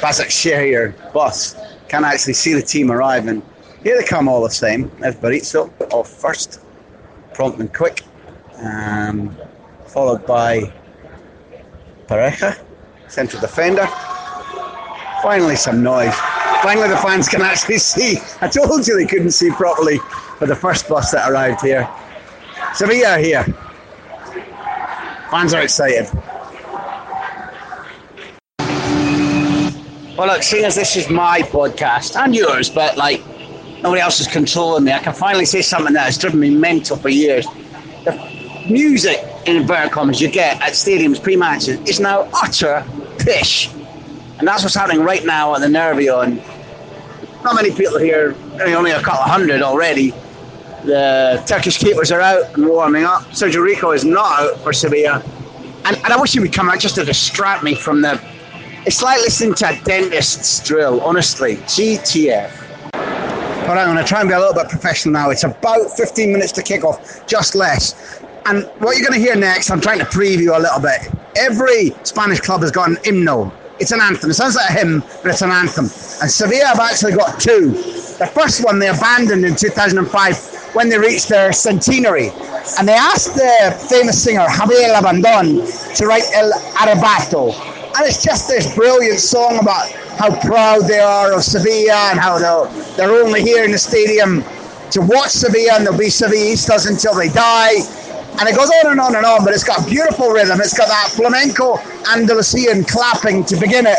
Basak 0.00 1.12
bus. 1.12 1.56
Can't 1.88 2.04
actually 2.04 2.34
see 2.34 2.52
the 2.52 2.62
team 2.62 2.90
arriving. 2.90 3.42
Here 3.82 3.96
they 3.96 4.04
come 4.04 4.28
all 4.28 4.42
the 4.42 4.50
same. 4.50 4.90
There's 4.98 5.14
Berizzo 5.16 5.70
off 5.92 6.08
first, 6.08 6.60
prompt 7.34 7.60
and 7.60 7.72
quick, 7.72 8.02
um, 8.64 9.36
followed 9.86 10.26
by 10.26 10.72
Pareja, 12.06 12.58
central 13.08 13.40
defender. 13.40 13.86
Finally, 15.22 15.56
some 15.56 15.82
noise. 15.82 16.14
Finally, 16.62 16.88
the 16.88 16.96
fans 16.96 17.28
can 17.28 17.42
actually 17.42 17.78
see. 17.78 18.18
I 18.40 18.48
told 18.48 18.86
you 18.86 18.96
they 18.96 19.06
couldn't 19.06 19.32
see 19.32 19.50
properly 19.50 19.98
for 20.38 20.46
the 20.46 20.56
first 20.56 20.88
bus 20.88 21.10
that 21.12 21.30
arrived 21.30 21.60
here. 21.62 21.88
Sevilla 22.74 23.18
here. 23.18 23.44
Fans 25.30 25.54
are 25.54 25.62
excited. 25.62 26.08
Well, 30.16 30.28
look, 30.28 30.42
seeing 30.42 30.64
as 30.64 30.76
this 30.76 30.96
is 30.96 31.10
my 31.10 31.40
podcast 31.40 32.16
and 32.16 32.34
yours, 32.34 32.70
but 32.70 32.96
like 32.96 33.20
nobody 33.82 34.00
else 34.00 34.20
is 34.20 34.28
controlling 34.28 34.84
me, 34.84 34.92
I 34.92 35.00
can 35.00 35.12
finally 35.12 35.44
say 35.44 35.60
something 35.60 35.92
that 35.94 36.04
has 36.04 36.18
driven 36.18 36.38
me 36.40 36.50
mental 36.50 36.96
for 36.96 37.08
years. 37.08 37.46
Music 38.68 39.22
in 39.46 39.56
inverted 39.56 39.92
commas 39.92 40.20
you 40.20 40.30
get 40.30 40.60
at 40.62 40.72
stadiums 40.72 41.22
pre-matches 41.22 41.78
is 41.88 42.00
now 42.00 42.28
utter 42.42 42.84
pish, 43.18 43.70
and 44.38 44.48
that's 44.48 44.62
what's 44.62 44.74
happening 44.74 45.02
right 45.02 45.24
now 45.26 45.54
at 45.54 45.60
the 45.60 45.66
Nervio. 45.66 46.24
And 46.24 46.42
not 47.44 47.54
many 47.54 47.70
people 47.70 47.98
here, 47.98 48.34
I 48.54 48.64
mean, 48.64 48.74
only 48.74 48.90
a 48.90 49.00
couple 49.02 49.20
of 49.22 49.30
hundred 49.30 49.60
already. 49.60 50.10
The 50.84 51.42
Turkish 51.46 51.78
keepers 51.78 52.10
are 52.10 52.20
out 52.20 52.56
and 52.56 52.66
warming 52.66 53.04
up. 53.04 53.22
Sergio 53.24 53.62
Rico 53.62 53.92
is 53.92 54.04
not 54.04 54.40
out 54.40 54.60
for 54.60 54.72
Sevilla. 54.72 55.22
And, 55.84 55.96
and 55.96 56.06
I 56.06 56.20
wish 56.20 56.32
he 56.32 56.40
would 56.40 56.52
come 56.52 56.68
out 56.70 56.80
just 56.80 56.94
to 56.94 57.04
distract 57.04 57.62
me 57.62 57.74
from 57.74 58.00
the. 58.00 58.20
It's 58.86 59.02
like 59.02 59.18
listening 59.20 59.54
to 59.54 59.68
a 59.68 59.80
dentist's 59.84 60.66
drill, 60.66 61.00
honestly. 61.02 61.56
GTF. 61.56 62.64
All 63.64 63.74
right, 63.74 63.86
I'm 63.86 63.94
going 63.94 63.96
to 63.96 64.04
try 64.04 64.20
and 64.20 64.28
be 64.28 64.34
a 64.34 64.38
little 64.38 64.52
bit 64.52 64.68
professional 64.68 65.14
now. 65.14 65.30
It's 65.30 65.44
about 65.44 65.90
15 65.96 66.30
minutes 66.30 66.52
to 66.52 66.62
kick 66.62 66.84
off, 66.84 67.26
just 67.26 67.54
less. 67.54 68.22
And 68.46 68.64
what 68.78 68.98
you're 68.98 69.08
going 69.08 69.18
to 69.18 69.24
hear 69.24 69.36
next, 69.36 69.70
I'm 69.70 69.80
trying 69.80 70.00
to 70.00 70.04
preview 70.04 70.54
a 70.54 70.60
little 70.60 70.80
bit. 70.80 71.00
Every 71.36 71.92
Spanish 72.04 72.40
club 72.40 72.60
has 72.60 72.70
got 72.70 72.90
an 72.90 72.96
hymno. 72.96 73.50
It's 73.80 73.90
an 73.90 74.00
anthem. 74.00 74.30
It 74.30 74.34
sounds 74.34 74.54
like 74.54 74.68
a 74.68 74.72
hymn, 74.72 75.00
but 75.22 75.30
it's 75.30 75.40
an 75.40 75.50
anthem. 75.50 75.86
And 75.86 76.30
Sevilla 76.30 76.66
have 76.66 76.78
actually 76.78 77.12
got 77.12 77.40
two. 77.40 77.70
The 77.70 78.30
first 78.34 78.62
one 78.62 78.78
they 78.78 78.88
abandoned 78.88 79.44
in 79.46 79.56
2005 79.56 80.74
when 80.74 80.90
they 80.90 80.98
reached 80.98 81.28
their 81.28 81.52
centenary. 81.52 82.28
And 82.78 82.86
they 82.86 82.92
asked 82.92 83.34
the 83.34 83.76
famous 83.88 84.22
singer 84.22 84.44
Javier 84.46 84.94
Labandon 84.94 85.96
to 85.96 86.06
write 86.06 86.24
El 86.34 86.52
Arrebato. 86.52 87.54
And 87.96 88.06
it's 88.06 88.22
just 88.22 88.48
this 88.48 88.74
brilliant 88.74 89.20
song 89.20 89.58
about 89.58 89.90
how 90.18 90.38
proud 90.40 90.82
they 90.86 91.00
are 91.00 91.32
of 91.32 91.42
Sevilla 91.42 92.10
and 92.10 92.20
how 92.20 92.38
they're, 92.38 92.96
they're 92.96 93.24
only 93.24 93.42
here 93.42 93.64
in 93.64 93.72
the 93.72 93.78
stadium 93.78 94.44
to 94.90 95.00
watch 95.00 95.30
Sevilla 95.30 95.76
and 95.76 95.86
they'll 95.86 95.98
be 95.98 96.06
Sevillistas 96.06 96.90
until 96.90 97.14
they 97.14 97.28
die. 97.28 98.03
And 98.40 98.48
it 98.48 98.56
goes 98.56 98.70
on 98.82 98.90
and 98.90 99.00
on 99.00 99.14
and 99.16 99.24
on, 99.24 99.44
but 99.44 99.54
it's 99.54 99.64
got 99.64 99.86
beautiful 99.86 100.30
rhythm. 100.30 100.60
It's 100.60 100.76
got 100.76 100.88
that 100.88 101.10
flamenco 101.14 101.78
Andalusian 102.10 102.84
clapping 102.84 103.44
to 103.46 103.56
begin 103.56 103.86
it. 103.86 103.98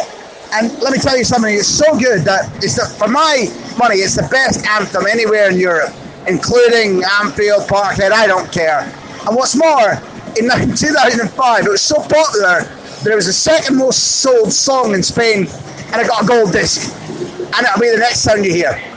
And 0.53 0.71
let 0.79 0.91
me 0.91 0.99
tell 0.99 1.17
you 1.17 1.23
something, 1.23 1.53
it's 1.53 1.67
so 1.67 1.97
good 1.97 2.21
that 2.21 2.51
it's 2.63 2.75
the, 2.75 2.85
for 2.97 3.07
my 3.07 3.47
money, 3.77 3.95
it's 3.97 4.15
the 4.15 4.27
best 4.29 4.65
anthem 4.67 5.07
anywhere 5.07 5.49
in 5.49 5.57
Europe 5.57 5.93
including 6.27 7.03
Anfield, 7.21 7.67
Parkhead, 7.67 8.11
I 8.11 8.27
don't 8.27 8.51
care. 8.51 8.81
And 9.27 9.35
what's 9.35 9.55
more, 9.55 9.93
in 10.37 10.49
2005, 10.75 11.65
it 11.65 11.69
was 11.69 11.81
so 11.81 11.95
popular 11.95 12.63
that 13.03 13.07
it 13.07 13.15
was 13.15 13.27
the 13.27 13.33
second 13.33 13.77
most 13.77 14.21
sold 14.21 14.51
song 14.51 14.93
in 14.93 15.03
Spain, 15.03 15.47
and 15.93 16.01
it 16.01 16.07
got 16.07 16.23
a 16.23 16.27
gold 16.27 16.51
disc. 16.51 16.93
And 16.99 17.65
it'll 17.65 17.79
be 17.79 17.91
the 17.91 17.97
next 17.97 18.21
sound 18.21 18.45
you 18.45 18.53
hear. 18.53 18.94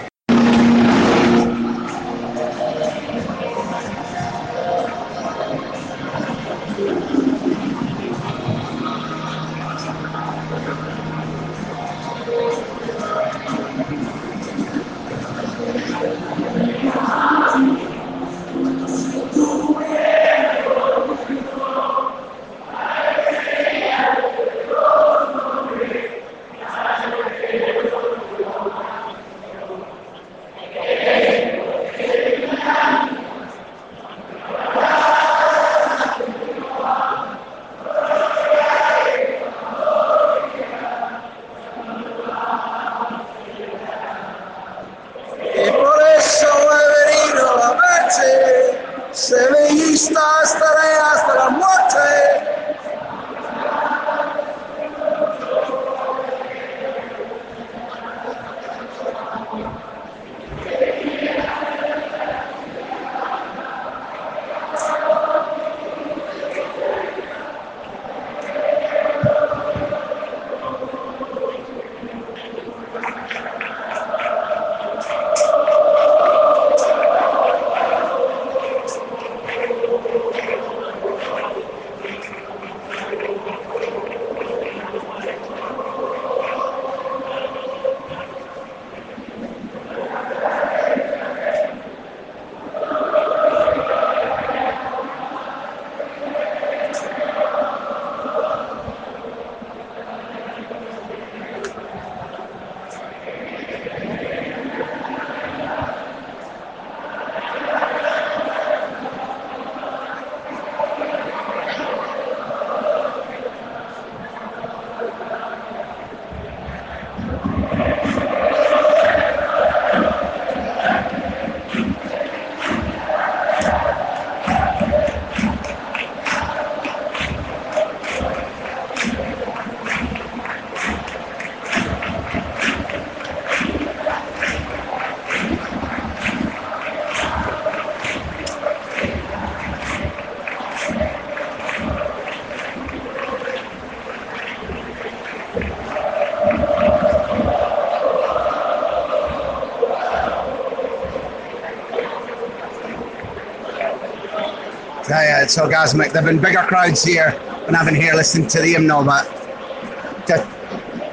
Yeah, 155.08 155.42
it's 155.42 155.56
orgasmic. 155.56 156.12
There've 156.12 156.24
been 156.24 156.40
bigger 156.40 156.62
crowds 156.62 157.02
here 157.02 157.30
than 157.64 157.74
I've 157.74 157.86
been 157.86 157.94
here 157.94 158.14
listening 158.14 158.46
to 158.48 158.60
the 158.60 158.68
hymnal, 158.68 159.04
but 159.04 159.26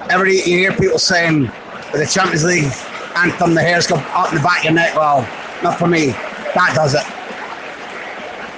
every 0.09 0.35
you 0.35 0.57
hear 0.57 0.73
people 0.73 0.99
saying 0.99 1.43
the 1.93 2.05
Champions 2.05 2.43
League 2.43 2.71
anthem, 3.15 3.53
the 3.53 3.61
hairs 3.61 3.87
go 3.87 3.95
up 3.95 4.29
in 4.31 4.37
the 4.37 4.43
back 4.43 4.59
of 4.59 4.65
your 4.65 4.73
neck. 4.73 4.95
Well, 4.95 5.21
not 5.63 5.79
for 5.79 5.87
me. 5.87 6.07
That 6.07 6.73
does 6.75 6.93
it. 6.93 7.03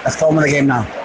Let's 0.03 0.15
call 0.15 0.29
on 0.29 0.37
the 0.37 0.49
game 0.49 0.65
now. 0.65 0.96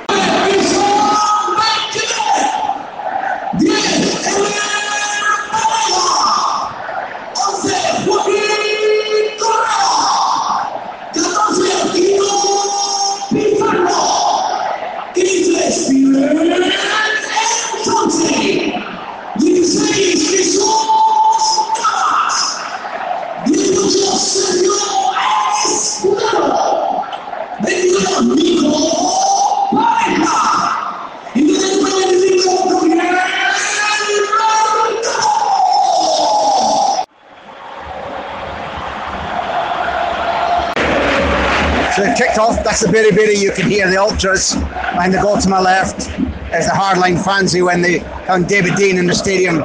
The 42.83 42.89
Biri 42.89 43.11
Biri. 43.11 43.41
You 43.41 43.53
can 43.53 43.71
hear 43.71 43.89
the 43.89 43.97
ultras 43.97 44.57
behind 44.57 45.15
the 45.15 45.23
goal 45.23 45.39
to 45.39 45.49
my 45.49 45.61
left. 45.61 46.09
There's 46.51 46.67
the 46.67 46.73
hardline 46.73 47.17
who, 47.57 47.67
when 47.67 47.81
they 47.81 48.01
found 48.27 48.49
David 48.49 48.73
Dein 48.73 48.99
in 48.99 49.07
the 49.07 49.15
stadium 49.15 49.59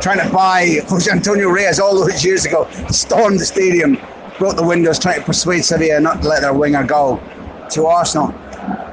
trying 0.00 0.18
to 0.18 0.28
buy 0.34 0.80
Jose 0.88 1.08
Antonio 1.08 1.50
Reyes 1.50 1.78
all 1.78 1.94
those 1.94 2.24
years 2.24 2.44
ago, 2.46 2.68
stormed 2.88 3.38
the 3.38 3.44
stadium, 3.44 3.96
broke 4.38 4.56
the 4.56 4.66
windows, 4.66 4.98
trying 4.98 5.20
to 5.20 5.24
persuade 5.24 5.64
Sevilla 5.64 6.00
not 6.00 6.22
to 6.22 6.28
let 6.28 6.40
their 6.40 6.52
winger 6.52 6.82
go 6.82 7.22
to 7.70 7.86
Arsenal. 7.86 8.34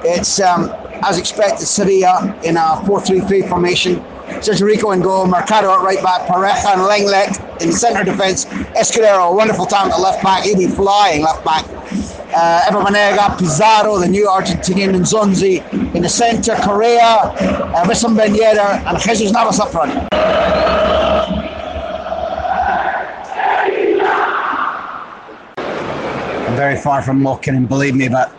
It's 0.03 0.39
um, 0.39 0.71
as 1.01 1.17
expected, 1.17 1.65
Sevilla 1.65 2.39
in 2.43 2.57
a 2.57 2.83
4 2.85 3.01
3 3.01 3.21
3 3.21 3.41
formation. 3.47 3.95
Sergio 4.39 4.63
Rico 4.63 4.91
in 4.91 5.01
goal, 5.01 5.25
Mercado 5.25 5.73
at 5.73 5.81
right 5.81 6.01
back, 6.03 6.27
Pareja 6.27 6.73
and 6.73 6.81
Lenglet 6.81 7.61
in 7.61 7.71
centre 7.71 8.03
defence, 8.03 8.45
Escudero, 8.45 9.35
wonderful 9.35 9.65
talent 9.65 9.93
at 9.93 10.00
left 10.00 10.23
back, 10.23 10.43
he'll 10.43 10.57
be 10.57 10.67
flying 10.67 11.23
left 11.23 11.43
back. 11.43 11.65
Uh, 12.33 12.63
Ever 12.67 12.81
Pizarro, 13.38 13.97
the 14.00 14.07
new 14.07 14.27
Argentinian, 14.27 14.95
and 14.95 15.03
Zonzi 15.03 15.61
in 15.93 16.01
the 16.01 16.09
centre, 16.09 16.55
Correa, 16.55 17.01
uh, 17.01 17.83
Wissam 17.85 18.15
Ben 18.15 18.33
Yedder, 18.33 18.85
and 18.85 19.00
Jesus 19.00 19.31
Navas 19.31 19.59
up 19.59 19.69
front. 19.71 19.91
I'm 26.47 26.55
very 26.55 26.77
far 26.77 27.01
from 27.01 27.21
mocking 27.21 27.53
him, 27.53 27.65
believe 27.65 27.95
me, 27.95 28.07
but 28.07 28.29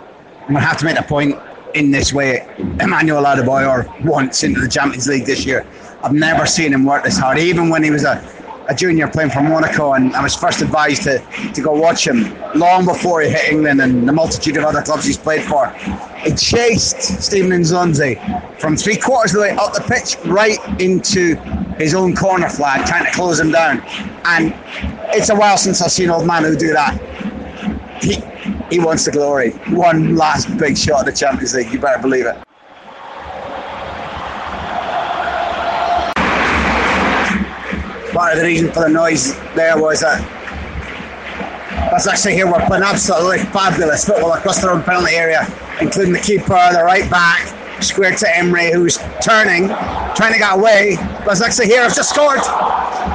I'm 0.42 0.48
going 0.48 0.54
to 0.54 0.60
have 0.60 0.78
to 0.78 0.84
make 0.86 0.98
a 0.98 1.02
point 1.02 1.38
in 1.74 1.90
this 1.90 2.12
way. 2.12 2.46
Emmanuel 2.80 3.24
Adebayor 3.24 4.04
once 4.04 4.42
into 4.42 4.60
the 4.60 4.68
Champions 4.68 5.06
League 5.06 5.26
this 5.26 5.44
year. 5.44 5.66
I've 6.02 6.12
never 6.12 6.46
seen 6.46 6.72
him 6.72 6.84
work 6.84 7.04
this 7.04 7.18
hard, 7.18 7.38
even 7.38 7.68
when 7.68 7.82
he 7.82 7.90
was 7.90 8.04
a, 8.04 8.22
a 8.68 8.74
junior 8.74 9.08
playing 9.08 9.30
for 9.30 9.42
Monaco, 9.42 9.92
and 9.94 10.14
I 10.14 10.22
was 10.22 10.34
first 10.34 10.60
advised 10.62 11.02
to, 11.04 11.18
to 11.54 11.60
go 11.60 11.72
watch 11.72 12.06
him 12.06 12.36
long 12.54 12.84
before 12.84 13.20
he 13.20 13.30
hit 13.30 13.52
England 13.52 13.80
and 13.80 14.08
the 14.08 14.12
multitude 14.12 14.56
of 14.56 14.64
other 14.64 14.82
clubs 14.82 15.04
he's 15.04 15.18
played 15.18 15.42
for. 15.42 15.68
He 16.18 16.34
chased 16.34 17.22
Steven 17.22 17.62
Nzonzi 17.62 18.60
from 18.60 18.76
three 18.76 18.96
quarters 18.96 19.32
of 19.32 19.40
the 19.40 19.42
way 19.42 19.50
up 19.50 19.72
the 19.72 19.80
pitch 19.80 20.16
right 20.26 20.58
into 20.80 21.34
his 21.78 21.94
own 21.94 22.14
corner 22.14 22.48
flag, 22.48 22.86
trying 22.86 23.04
to 23.04 23.10
close 23.10 23.40
him 23.40 23.50
down. 23.50 23.82
And 24.24 24.54
it's 25.14 25.30
a 25.30 25.34
while 25.34 25.58
since 25.58 25.82
I've 25.82 25.90
seen 25.90 26.10
old 26.10 26.26
man 26.26 26.44
who 26.44 26.56
do 26.56 26.72
that. 26.72 28.02
He, 28.02 28.22
he 28.70 28.78
wants 28.78 29.04
the 29.04 29.10
glory. 29.10 29.50
One 29.70 30.16
last 30.16 30.56
big 30.56 30.78
shot 30.78 31.00
at 31.00 31.06
the 31.06 31.12
Champions 31.12 31.54
League, 31.54 31.72
you 31.72 31.80
better 31.80 32.00
believe 32.00 32.26
it. 32.26 32.36
Part 38.12 38.34
of 38.34 38.38
the 38.40 38.44
reason 38.44 38.70
for 38.72 38.80
the 38.80 38.90
noise 38.90 39.34
there 39.54 39.78
was 39.80 40.00
that 40.00 40.20
that's 41.90 42.06
actually 42.06 42.34
here 42.34 42.46
we're 42.50 42.64
playing 42.66 42.84
absolutely 42.84 43.38
fabulous 43.52 44.04
football 44.04 44.32
across 44.32 44.60
their 44.60 44.70
own 44.70 44.82
penalty 44.82 45.14
area, 45.14 45.46
including 45.80 46.12
the 46.12 46.20
keeper, 46.20 46.58
the 46.72 46.82
right 46.84 47.08
back, 47.10 47.48
squared 47.82 48.16
to 48.18 48.26
Emre, 48.26 48.72
who's 48.72 48.98
turning, 49.20 49.68
trying 50.14 50.32
to 50.32 50.38
get 50.38 50.58
away. 50.58 50.96
But 51.24 51.40
actually 51.42 51.66
here 51.66 51.82
has 51.82 51.94
just 51.94 52.10
scored. 52.10 52.40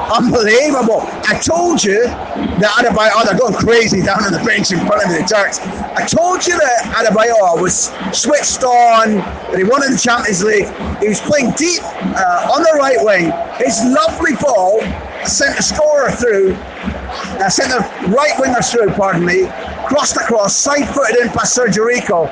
Unbelievable. 0.08 1.02
I 1.28 1.38
told 1.44 1.84
you 1.84 2.04
that 2.04 2.70
Adebayor, 2.80 3.10
oh, 3.14 3.24
they're 3.24 3.38
going 3.38 3.54
crazy 3.54 4.00
down 4.00 4.24
on 4.24 4.32
the 4.32 4.42
bench 4.44 4.72
in 4.72 4.80
front 4.86 5.04
of 5.04 5.10
the 5.10 5.24
Turks. 5.28 5.60
I 5.60 6.04
told 6.06 6.46
you 6.46 6.58
that 6.58 6.96
Adebayor 6.96 7.60
was 7.60 7.92
switched 8.12 8.64
on, 8.64 9.16
that 9.52 9.56
he 9.56 9.64
wanted 9.64 9.92
the 9.92 9.98
Champions 9.98 10.42
League. 10.42 10.68
He 11.00 11.08
was 11.08 11.20
playing 11.20 11.52
deep 11.56 11.82
uh, 11.84 12.52
on 12.52 12.62
the 12.62 12.74
right 12.76 12.96
wing. 13.00 13.32
His 13.60 13.80
lovely 13.84 14.32
ball 14.40 14.80
sent 15.24 15.56
the 15.56 15.62
scorer 15.62 16.10
through, 16.12 16.54
uh, 16.54 17.48
sent 17.48 17.70
the 17.70 17.84
right 18.08 18.32
winger 18.38 18.62
through, 18.62 18.92
pardon 18.94 19.24
me, 19.24 19.46
crossed 19.86 20.16
across, 20.16 20.56
side 20.56 20.88
footed 20.88 21.16
in 21.20 21.28
past 21.28 21.56
Sergio 21.56 21.84
Rico. 21.84 22.26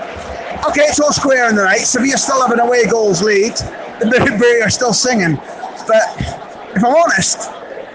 Okay, 0.64 0.82
it's 0.82 1.00
all 1.00 1.12
square 1.12 1.48
in 1.48 1.56
the 1.56 1.64
night. 1.64 1.80
Sevilla 1.80 2.16
still 2.16 2.40
have 2.40 2.52
an 2.52 2.60
away 2.60 2.86
goals 2.86 3.22
lead. 3.22 3.52
The 3.96 4.06
Biri 4.06 4.62
are 4.62 4.68
still 4.68 4.92
singing. 4.92 5.36
But 5.88 6.04
if 6.76 6.84
I'm 6.84 6.94
honest, 6.94 7.50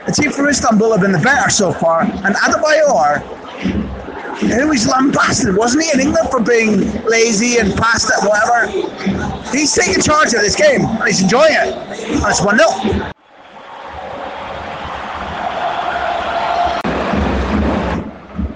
the 0.08 0.12
team 0.12 0.32
from 0.32 0.48
Istanbul 0.48 0.92
have 0.94 1.02
been 1.02 1.12
the 1.12 1.20
better 1.20 1.50
so 1.52 1.72
far. 1.72 2.02
And 2.02 2.36
Adebayor, 2.36 3.22
who 4.40 4.68
was 4.68 4.88
lambasted, 4.88 5.56
wasn't 5.56 5.84
he, 5.84 5.92
in 5.94 6.00
England 6.00 6.30
for 6.32 6.42
being 6.42 7.04
lazy 7.04 7.60
and 7.60 7.76
past 7.78 8.10
it, 8.10 8.28
whatever? 8.28 8.66
He's 9.56 9.74
taking 9.76 10.02
charge 10.02 10.34
of 10.34 10.42
this 10.42 10.56
game 10.56 10.82
and 10.86 11.04
he's 11.04 11.22
enjoying 11.22 11.54
it. 11.54 11.76
It's 12.26 12.44
1 12.44 12.58
0. 12.58 12.70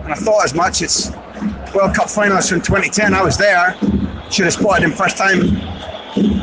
And 0.03 0.13
I 0.13 0.15
thought 0.15 0.45
as 0.45 0.55
much. 0.55 0.81
It's 0.81 1.11
World 1.75 1.93
Cup 1.93 2.07
finalist 2.07 2.49
from 2.49 2.61
2010. 2.61 3.13
I 3.13 3.21
was 3.21 3.37
there. 3.37 3.75
Should 4.31 4.45
have 4.45 4.53
spotted 4.53 4.83
him 4.83 4.91
first 4.91 5.17
time. 5.17 5.41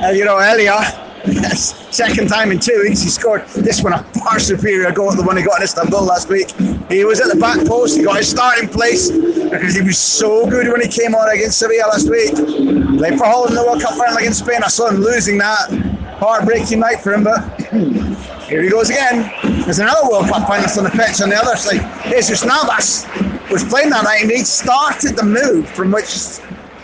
Uh, 0.03 0.11
you 0.11 0.25
know, 0.25 0.39
earlier. 0.39 0.77
Second 1.55 2.29
time 2.29 2.51
in 2.51 2.59
two 2.59 2.83
weeks, 2.83 3.01
he 3.01 3.09
scored 3.09 3.47
this 3.49 3.83
one 3.83 3.93
a 3.93 4.03
far 4.25 4.41
superior 4.41 4.91
goal 4.91 5.11
to 5.11 5.17
the 5.17 5.23
one 5.23 5.37
he 5.37 5.43
got 5.45 5.59
in 5.59 5.65
Istanbul 5.65 6.03
last 6.03 6.29
week. 6.29 6.51
He 6.89 7.05
was 7.05 7.21
at 7.21 7.29
the 7.33 7.39
back 7.39 7.65
post, 7.67 7.97
he 7.97 8.03
got 8.03 8.17
his 8.17 8.29
starting 8.29 8.69
place 8.69 9.11
because 9.11 9.75
he 9.75 9.83
was 9.83 9.99
so 9.99 10.49
good 10.49 10.67
when 10.69 10.81
he 10.81 10.89
came 10.89 11.15
on 11.15 11.29
against 11.29 11.59
Sevilla 11.59 11.89
last 11.91 12.11
week. 12.11 12.35
Played 12.35 13.19
for 13.19 13.27
Holland 13.27 13.51
in 13.51 13.57
the 13.57 13.65
World 13.65 13.83
Cup 13.83 13.95
final 13.95 14.17
against 14.17 14.41
Spain. 14.41 14.63
I 14.65 14.69
saw 14.69 14.89
him 14.89 14.97
losing 14.97 15.39
that. 15.39 15.71
Heartbreaking 16.19 16.81
night 16.81 17.01
for 17.01 17.13
him, 17.13 17.25
but 17.25 17.61
here 18.49 18.63
he 18.63 18.69
goes 18.69 18.91
again. 18.91 19.31
There's 19.65 19.79
another 19.79 20.09
World 20.09 20.27
Cup 20.27 20.49
finalist 20.49 20.79
on 20.79 20.85
the 20.85 20.91
pitch 20.91 21.21
on 21.21 21.29
the 21.29 21.37
other 21.37 21.57
side. 21.57 21.83
Jesus 22.11 22.45
Navas 22.45 23.07
was 23.51 23.63
playing 23.65 23.91
that 23.91 24.05
night 24.05 24.23
and 24.23 24.31
he 24.31 24.39
started 24.45 25.15
the 25.15 25.25
move 25.25 25.69
from 25.69 25.93
which 25.93 26.07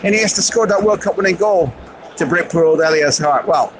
Iniesta 0.01 0.39
scored 0.39 0.69
that 0.69 0.81
World 0.81 1.01
Cup 1.01 1.17
winning 1.17 1.35
goal 1.35 1.73
to 2.15 2.25
break 2.25 2.49
poor 2.49 2.63
old 2.63 2.79
Elia's 2.79 3.17
heart. 3.17 3.45
Well, 3.45 3.73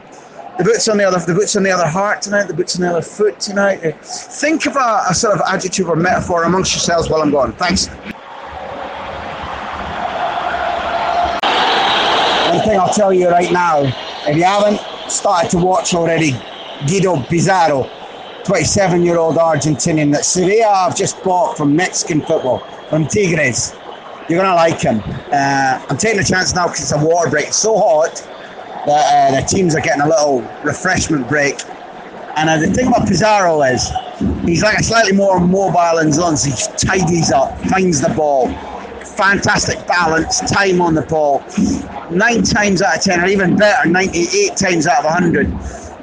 the 0.58 0.66
boots 0.66 0.90
on 0.90 0.98
the 0.98 1.06
other, 1.06 1.18
the 1.20 1.34
boots 1.34 1.56
on 1.56 1.64
the 1.64 1.72
other 1.72 1.88
heart 1.88 2.22
tonight, 2.22 2.48
the 2.48 2.54
boots 2.54 2.76
on 2.76 2.82
the 2.82 2.90
other 2.90 3.02
foot 3.02 3.40
tonight. 3.40 3.78
Think 4.04 4.66
of 4.66 4.76
a, 4.76 5.04
a 5.10 5.14
sort 5.14 5.34
of 5.36 5.42
adjective 5.48 5.88
or 5.88 5.96
metaphor 5.96 6.44
amongst 6.44 6.74
yourselves 6.74 7.10
while 7.10 7.22
I'm 7.22 7.32
gone. 7.32 7.54
Thanks. 7.54 7.88
One 12.50 12.68
thing 12.68 12.78
I'll 12.78 12.94
tell 12.94 13.14
you 13.14 13.30
right 13.30 13.52
now, 13.54 13.84
if 14.28 14.36
you 14.36 14.44
haven't 14.44 14.82
started 15.10 15.50
to 15.52 15.58
watch 15.58 15.94
already, 15.94 16.32
Guido 16.86 17.24
Pizarro, 17.24 17.90
27 18.44 19.06
year 19.06 19.18
old 19.18 19.38
Argentinian 19.38 20.12
that 20.12 20.26
Sevilla 20.26 20.76
have 20.76 20.98
just 20.98 21.24
bought 21.24 21.56
from 21.56 21.74
Mexican 21.74 22.20
football, 22.20 22.60
from 22.90 23.08
Tigres. 23.08 23.79
You're 24.30 24.44
going 24.44 24.52
to 24.52 24.56
like 24.56 24.80
him. 24.80 25.02
Uh, 25.34 25.84
I'm 25.90 25.98
taking 25.98 26.20
a 26.20 26.24
chance 26.24 26.54
now 26.54 26.68
because 26.68 26.82
it's 26.82 26.92
a 26.92 27.04
water 27.04 27.32
break. 27.32 27.48
It's 27.48 27.58
so 27.58 27.76
hot 27.76 28.14
that 28.86 29.34
uh, 29.34 29.42
the 29.42 29.48
teams 29.48 29.76
are 29.76 29.82
getting 29.82 30.04
a 30.04 30.08
little 30.08 30.42
refreshment 30.64 31.28
break. 31.28 31.56
And 32.36 32.48
uh, 32.48 32.58
the 32.60 32.68
thing 32.68 32.88
about 32.88 33.08
Pizarro 33.08 33.64
is 33.64 33.92
he's 34.46 34.62
like 34.62 34.78
a 34.78 34.84
slightly 34.84 35.14
more 35.14 35.40
mobile 35.40 35.98
than 35.98 36.10
Zons. 36.10 36.46
He 36.46 36.54
tidies 36.78 37.32
up, 37.32 37.60
finds 37.66 38.02
the 38.02 38.10
ball, 38.10 38.50
fantastic 39.04 39.86
balance, 39.88 40.40
time 40.42 40.80
on 40.80 40.94
the 40.94 41.02
ball. 41.02 41.44
Nine 42.12 42.44
times 42.44 42.84
out 42.84 42.98
of 42.98 43.04
ten, 43.04 43.22
or 43.22 43.26
even 43.26 43.56
better, 43.56 43.90
98 43.90 44.56
times 44.56 44.86
out 44.86 45.00
of 45.00 45.06
100, 45.06 45.48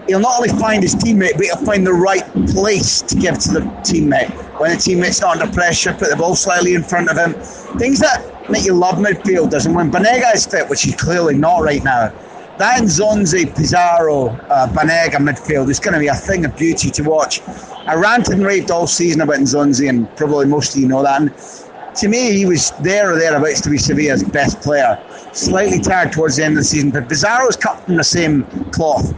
he'll 0.07 0.21
not 0.21 0.37
only 0.37 0.49
find 0.61 0.83
his 0.83 0.95
teammate, 0.95 1.33
but 1.35 1.45
he'll 1.45 1.57
find 1.57 1.87
the 1.87 1.93
right 1.93 2.25
place 2.49 3.03
to 3.03 3.15
give 3.17 3.39
to 3.41 3.53
the 3.53 3.61
teammate. 3.83 4.31
When 4.61 4.71
the 4.71 4.77
teammate's 4.77 5.21
not 5.21 5.41
under 5.41 5.53
pressure, 5.53 5.93
put 5.93 6.11
the 6.11 6.17
ball 6.17 6.35
slightly 6.35 6.75
in 6.75 6.83
front 6.83 7.11
of 7.11 7.17
him. 7.17 7.35
Things 7.79 8.01
that 8.01 8.51
make 8.51 8.65
you 8.65 8.75
love 8.75 8.97
midfielders. 8.97 9.67
And 9.67 9.75
when 9.75 9.91
Banega 9.91 10.35
is 10.35 10.47
fit, 10.47 10.69
which 10.69 10.83
he's 10.83 10.97
clearly 10.97 11.37
not 11.37 11.61
right 11.63 11.83
now, 11.83 12.13
that 12.59 12.83
Zonzi, 12.85 13.55
Pizarro, 13.55 14.29
uh, 14.29 14.67
Banega 14.73 15.17
midfield 15.17 15.69
is 15.69 15.79
going 15.79 15.93
to 15.93 16.01
be 16.01 16.07
a 16.07 16.15
thing 16.15 16.47
of 16.47 16.57
beauty 16.57 16.91
to 16.91 17.03
watch. 17.03 17.43
I 17.87 17.95
ranted 17.95 18.35
and 18.35 18.47
raved 18.47 18.71
all 18.71 18.87
season 18.87 19.21
about 19.21 19.41
Zonzi, 19.41 19.91
and 19.91 20.15
probably 20.17 20.47
most 20.47 20.75
of 20.75 20.81
you 20.81 20.89
know 20.89 21.03
that. 21.03 21.21
And 21.21 21.95
to 21.97 22.09
me, 22.09 22.33
he 22.33 22.47
was 22.47 22.71
there 22.81 23.13
or 23.13 23.19
thereabouts 23.19 23.61
to 23.63 23.71
be 23.71 23.77
Sevilla's 23.77 24.25
best 24.25 24.61
player. 24.63 25.03
Slightly 25.33 25.81
tired 25.81 26.13
towards 26.13 26.37
the 26.37 26.45
end 26.45 26.53
of 26.53 26.59
the 26.59 26.65
season, 26.65 26.91
but 26.91 27.09
Pizarro 27.11 27.47
is 27.49 27.57
cut 27.57 27.85
from 27.85 27.97
the 27.97 28.05
same 28.05 28.45
cloth. 28.71 29.13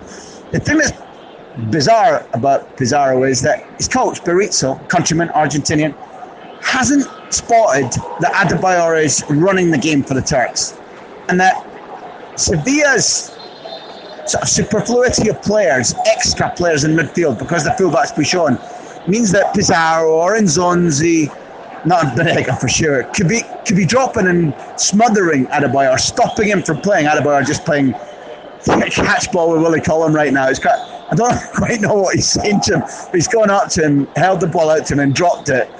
The 0.52 0.60
thing 0.60 0.78
that's 0.78 0.92
bizarre 1.70 2.26
about 2.32 2.76
Pizarro 2.76 3.24
is 3.24 3.42
that 3.42 3.66
his 3.76 3.88
coach, 3.88 4.22
Berizzo, 4.22 4.88
countryman, 4.88 5.28
Argentinian, 5.28 5.94
hasn't 6.62 7.06
spotted 7.32 7.90
that 8.20 8.32
Adebayor 8.32 9.02
is 9.02 9.24
running 9.28 9.70
the 9.70 9.78
game 9.78 10.02
for 10.02 10.14
the 10.14 10.22
Turks. 10.22 10.78
And 11.28 11.38
that 11.40 11.56
Sevilla's 12.36 13.36
sort 14.26 14.42
of 14.42 14.48
superfluity 14.48 15.28
of 15.28 15.40
players, 15.42 15.94
extra 16.06 16.50
players 16.54 16.84
in 16.84 16.92
midfield, 16.92 17.38
because 17.38 17.64
the 17.64 17.70
fullbacks 17.70 18.24
shown, 18.24 18.58
means 19.08 19.30
that 19.32 19.54
Pizarro 19.54 20.12
or 20.12 20.36
Nzonzi, 20.36 21.28
not 21.86 22.16
Banega 22.16 22.58
for 22.58 22.68
sure, 22.68 23.04
could 23.14 23.28
be 23.28 23.42
could 23.66 23.76
be 23.76 23.86
dropping 23.86 24.26
and 24.26 24.54
smothering 24.76 25.46
Adebayor, 25.46 25.98
stopping 25.98 26.48
him 26.48 26.62
from 26.62 26.80
playing. 26.80 27.06
Adebayor 27.06 27.46
just 27.46 27.64
playing 27.64 27.94
catch 28.64 29.30
ball 29.32 29.52
with 29.52 29.62
Willie 29.62 29.80
Collum 29.80 30.14
right 30.14 30.32
now. 30.32 30.48
It's 30.48 30.58
quite, 30.58 30.78
I 31.10 31.14
don't 31.14 31.38
quite 31.54 31.80
know 31.80 31.94
what 31.94 32.14
he's 32.14 32.28
saying 32.28 32.60
to 32.62 32.78
him, 32.78 32.82
he's 33.12 33.28
gone 33.28 33.50
up 33.50 33.68
to 33.70 33.84
him, 33.84 34.06
held 34.16 34.40
the 34.40 34.46
ball 34.46 34.70
out 34.70 34.86
to 34.86 34.94
him, 34.94 35.00
and 35.00 35.14
dropped 35.14 35.48
it. 35.48 35.70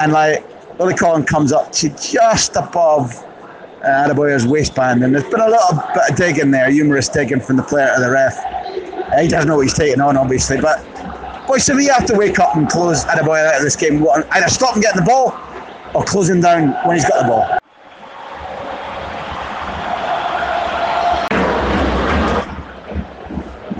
And 0.00 0.12
like 0.12 0.44
Willie 0.78 0.94
Collum 0.94 1.24
comes 1.24 1.52
up 1.52 1.72
to 1.72 1.88
just 1.90 2.56
above 2.56 3.22
uh, 3.82 4.08
Adebayor's 4.08 4.46
waistband, 4.46 5.02
and 5.04 5.14
there's 5.14 5.24
been 5.24 5.40
a 5.40 5.48
little 5.48 5.76
bit 5.94 6.10
of 6.10 6.16
digging 6.16 6.50
there, 6.50 6.70
humorous 6.70 7.08
digging 7.08 7.40
from 7.40 7.56
the 7.56 7.62
player 7.62 7.92
to 7.94 8.00
the 8.00 8.10
ref. 8.10 8.36
Uh, 8.38 9.20
he 9.20 9.28
doesn't 9.28 9.48
know 9.48 9.56
what 9.56 9.62
he's 9.62 9.74
taking 9.74 10.00
on, 10.00 10.16
obviously, 10.16 10.60
but 10.60 10.84
boy, 11.46 11.58
Sevilla 11.58 11.92
have 11.94 12.06
to 12.06 12.16
wake 12.16 12.38
up 12.38 12.56
and 12.56 12.68
close 12.68 13.04
Adebayor 13.04 13.46
out 13.46 13.56
of 13.56 13.62
this 13.62 13.76
game. 13.76 14.06
Either 14.30 14.48
stop 14.48 14.76
him 14.76 14.82
getting 14.82 15.00
the 15.00 15.06
ball 15.06 15.34
or 15.94 16.04
close 16.04 16.28
him 16.28 16.40
down 16.40 16.72
when 16.86 16.96
he's 16.96 17.08
got 17.08 17.22
the 17.22 17.28
ball. 17.28 17.59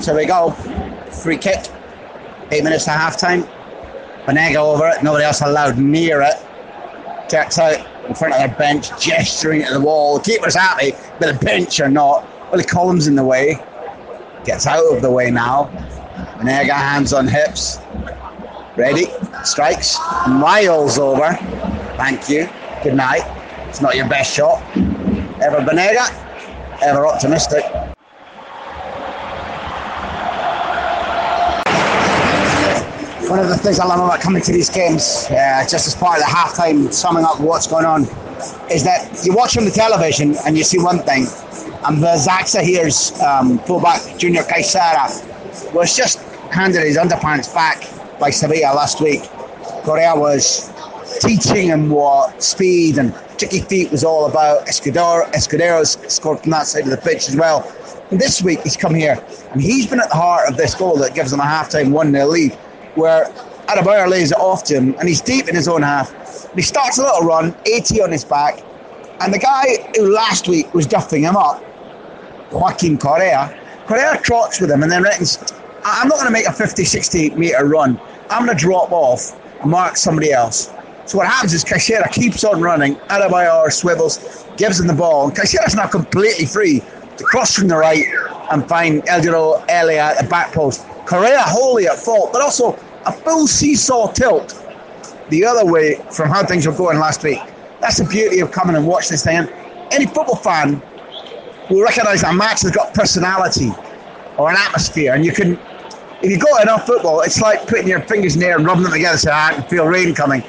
So 0.01 0.17
we 0.17 0.25
go. 0.25 0.51
Free 1.11 1.37
kick. 1.37 1.67
Eight 2.51 2.65
minutes 2.65 2.85
to 2.85 2.91
half 2.91 3.19
time. 3.19 3.45
Banega 4.25 4.57
over 4.57 4.89
it. 4.89 5.03
Nobody 5.03 5.25
else 5.25 5.43
allowed 5.43 5.79
near 5.79 6.23
it. 6.23 6.35
Gets 7.29 7.59
out 7.59 7.87
in 8.09 8.15
front 8.15 8.35
of 8.35 8.51
the 8.51 8.57
bench, 8.57 8.89
gesturing 9.01 9.63
at 9.63 9.73
the 9.73 9.81
wall. 9.81 10.19
The 10.19 10.25
keeper's 10.25 10.55
happy, 10.55 10.93
but 11.19 11.39
the 11.39 11.45
bench 11.45 11.81
are 11.81 11.91
not. 11.91 12.27
Well, 12.51 12.57
the 12.57 12.65
column's 12.65 13.07
in 13.07 13.15
the 13.15 13.25
way. 13.25 13.63
Gets 14.45 14.67
out 14.67 14.97
of 14.97 15.03
the 15.03 15.11
way 15.11 15.31
now. 15.31 15.71
Banega 16.39 16.73
hands 16.73 17.13
on 17.13 17.29
hips. 17.29 17.79
Ready. 18.77 19.07
Strikes. 19.45 19.99
Miles 20.27 20.99
over. 20.99 21.35
Thank 21.97 22.29
you. 22.29 22.49
Good 22.83 22.95
night. 22.95 23.23
It's 23.69 23.83
not 23.83 23.97
your 23.97 24.09
best 24.09 24.35
shot. 24.35 24.63
Ever 25.43 25.59
Banega? 25.59 26.09
Ever 26.83 27.07
optimistic. 27.07 27.65
One 33.31 33.39
of 33.39 33.49
the 33.49 33.57
things 33.59 33.79
I 33.79 33.85
love 33.85 34.01
about 34.01 34.21
coming 34.21 34.43
to 34.43 34.51
these 34.51 34.69
games, 34.69 35.27
uh, 35.31 35.65
just 35.71 35.87
as 35.87 35.95
part 35.95 36.19
of 36.19 36.25
the 36.25 36.29
halftime 36.29 36.93
summing 36.93 37.25
up 37.25 37.39
what's 37.39 37.69
going 37.69 37.85
on, 37.85 38.03
is 38.69 38.83
that 38.83 39.25
you 39.25 39.33
watch 39.33 39.57
on 39.57 39.65
the 39.65 39.71
television 39.71 40.35
and 40.45 40.59
you 40.59 40.65
see 40.65 40.81
one 40.81 40.99
thing, 41.05 41.29
and 41.85 42.03
the 42.03 42.09
Başakşehir's 42.09 43.13
um, 43.23 43.61
fullback 43.61 44.19
Junior 44.19 44.43
Caicedo 44.43 45.73
was 45.73 45.97
just 45.97 46.19
handed 46.51 46.83
his 46.83 46.97
underpants 46.97 47.55
back 47.55 47.89
by 48.19 48.31
Sevilla 48.31 48.75
last 48.75 49.01
week. 49.01 49.23
Correa 49.85 50.17
was 50.17 50.69
teaching 51.21 51.69
him 51.69 51.89
what 51.89 52.43
speed 52.43 52.99
and 52.99 53.15
tricky 53.39 53.61
feet 53.61 53.93
was 53.93 54.03
all 54.03 54.27
about. 54.27 54.67
Escudero, 54.67 55.31
Escudero's 55.35 55.93
scored 56.13 56.41
from 56.41 56.51
that 56.51 56.67
side 56.67 56.83
of 56.83 56.91
the 56.91 56.97
pitch 56.97 57.29
as 57.29 57.37
well. 57.37 57.73
And 58.11 58.21
this 58.21 58.43
week 58.43 58.63
he's 58.63 58.77
come 58.77 58.93
here 58.97 59.25
and 59.53 59.63
he's 59.63 59.87
been 59.87 60.01
at 60.01 60.09
the 60.09 60.17
heart 60.17 60.49
of 60.51 60.57
this 60.57 60.75
goal 60.75 60.97
that 60.97 61.15
gives 61.15 61.31
them 61.31 61.39
a 61.39 61.45
halftime 61.45 61.93
1 61.93 62.11
0 62.11 62.27
lead 62.27 62.59
where 62.95 63.25
Adebayor 63.69 64.09
lays 64.09 64.33
it 64.33 64.39
off 64.39 64.65
to 64.65 64.75
him 64.75 64.95
and 64.99 65.09
he's 65.09 65.21
deep 65.21 65.49
in 65.49 65.55
his 65.55 65.69
own 65.69 65.83
half. 65.83 66.13
He 66.55 66.63
starts 66.63 66.99
a 66.99 67.03
little 67.03 67.23
run, 67.23 67.55
80 67.67 68.03
on 68.03 68.13
his 68.13 68.25
back, 68.25 68.63
and 69.21 69.33
the 69.33 69.39
guy 69.39 69.91
who 69.97 70.13
last 70.13 70.49
week 70.49 70.73
was 70.75 70.87
duffing 70.87 71.21
him 71.21 71.37
up, 71.37 71.63
Joaquin 72.53 72.99
Correa, 72.99 73.57
Correa 73.87 74.21
trots 74.23 74.61
with 74.61 74.71
him 74.71 74.83
and 74.83 74.91
then 74.91 75.03
reckons, 75.03 75.39
I'm 75.85 76.09
not 76.09 76.17
going 76.17 76.27
to 76.27 76.33
make 76.33 76.47
a 76.47 76.53
50, 76.53 76.85
60 76.85 77.31
metre 77.31 77.65
run. 77.65 78.01
I'm 78.29 78.45
going 78.45 78.57
to 78.57 78.63
drop 78.63 78.93
off, 78.93 79.37
and 79.61 79.71
mark 79.71 79.97
somebody 79.97 80.33
else. 80.33 80.71
So 81.07 81.19
what 81.19 81.27
happens 81.27 81.55
is 81.55 81.65
Caicedo 81.65 82.11
keeps 82.13 82.45
on 82.45 82.61
running, 82.61 82.95
Adebayor 83.09 83.73
swivels, 83.73 84.47
gives 84.57 84.79
him 84.79 84.87
the 84.87 84.95
ball, 84.95 85.29
and 85.29 85.37
Caicedo's 85.37 85.75
now 85.75 85.87
completely 85.87 86.47
free 86.47 86.83
to 87.17 87.25
cross 87.25 87.55
from 87.55 87.69
the 87.69 87.77
right 87.77 88.05
and 88.53 88.69
find 88.69 89.03
Eljero 89.05 89.65
Elia 89.69 90.03
at 90.03 90.23
the 90.23 90.29
back 90.29 90.53
post. 90.53 90.87
Correa 91.11 91.41
wholly 91.41 91.89
at 91.89 91.99
fault, 91.99 92.33
but 92.33 92.41
also 92.41 92.79
a 93.05 93.11
full 93.11 93.49
seesaw 93.49 94.13
tilt 94.13 94.65
the 95.29 95.45
other 95.45 95.67
way 95.67 95.97
from 96.13 96.29
how 96.29 96.47
things 96.47 96.69
were 96.69 96.73
going 96.73 97.01
last 97.01 97.25
week. 97.25 97.41
That's 97.81 97.99
the 97.99 98.05
beauty 98.05 98.39
of 98.39 98.53
coming 98.53 98.77
and 98.77 98.87
watching 98.87 99.11
this 99.15 99.25
thing. 99.25 99.49
Any 99.91 100.07
football 100.07 100.37
fan 100.37 100.81
will 101.69 101.83
recognise 101.83 102.23
that 102.23 102.33
a 102.33 102.37
match 102.37 102.63
has 102.63 102.71
got 102.71 102.95
personality 102.95 103.73
or 104.39 104.51
an 104.51 104.57
atmosphere, 104.57 105.13
and 105.15 105.25
you 105.25 105.33
can. 105.33 105.59
If 106.23 106.31
you 106.31 106.39
got 106.39 106.63
enough 106.63 106.87
football, 106.87 107.23
it's 107.23 107.41
like 107.41 107.67
putting 107.67 107.89
your 107.89 108.03
fingers 108.03 108.35
in 108.35 108.41
the 108.41 108.47
air 108.47 108.59
and 108.59 108.65
rubbing 108.65 108.85
them 108.85 108.93
together 108.93 109.19
so 109.19 109.33
I 109.33 109.55
can 109.55 109.65
feel 109.65 109.87
rain 109.87 110.15
coming. 110.15 110.45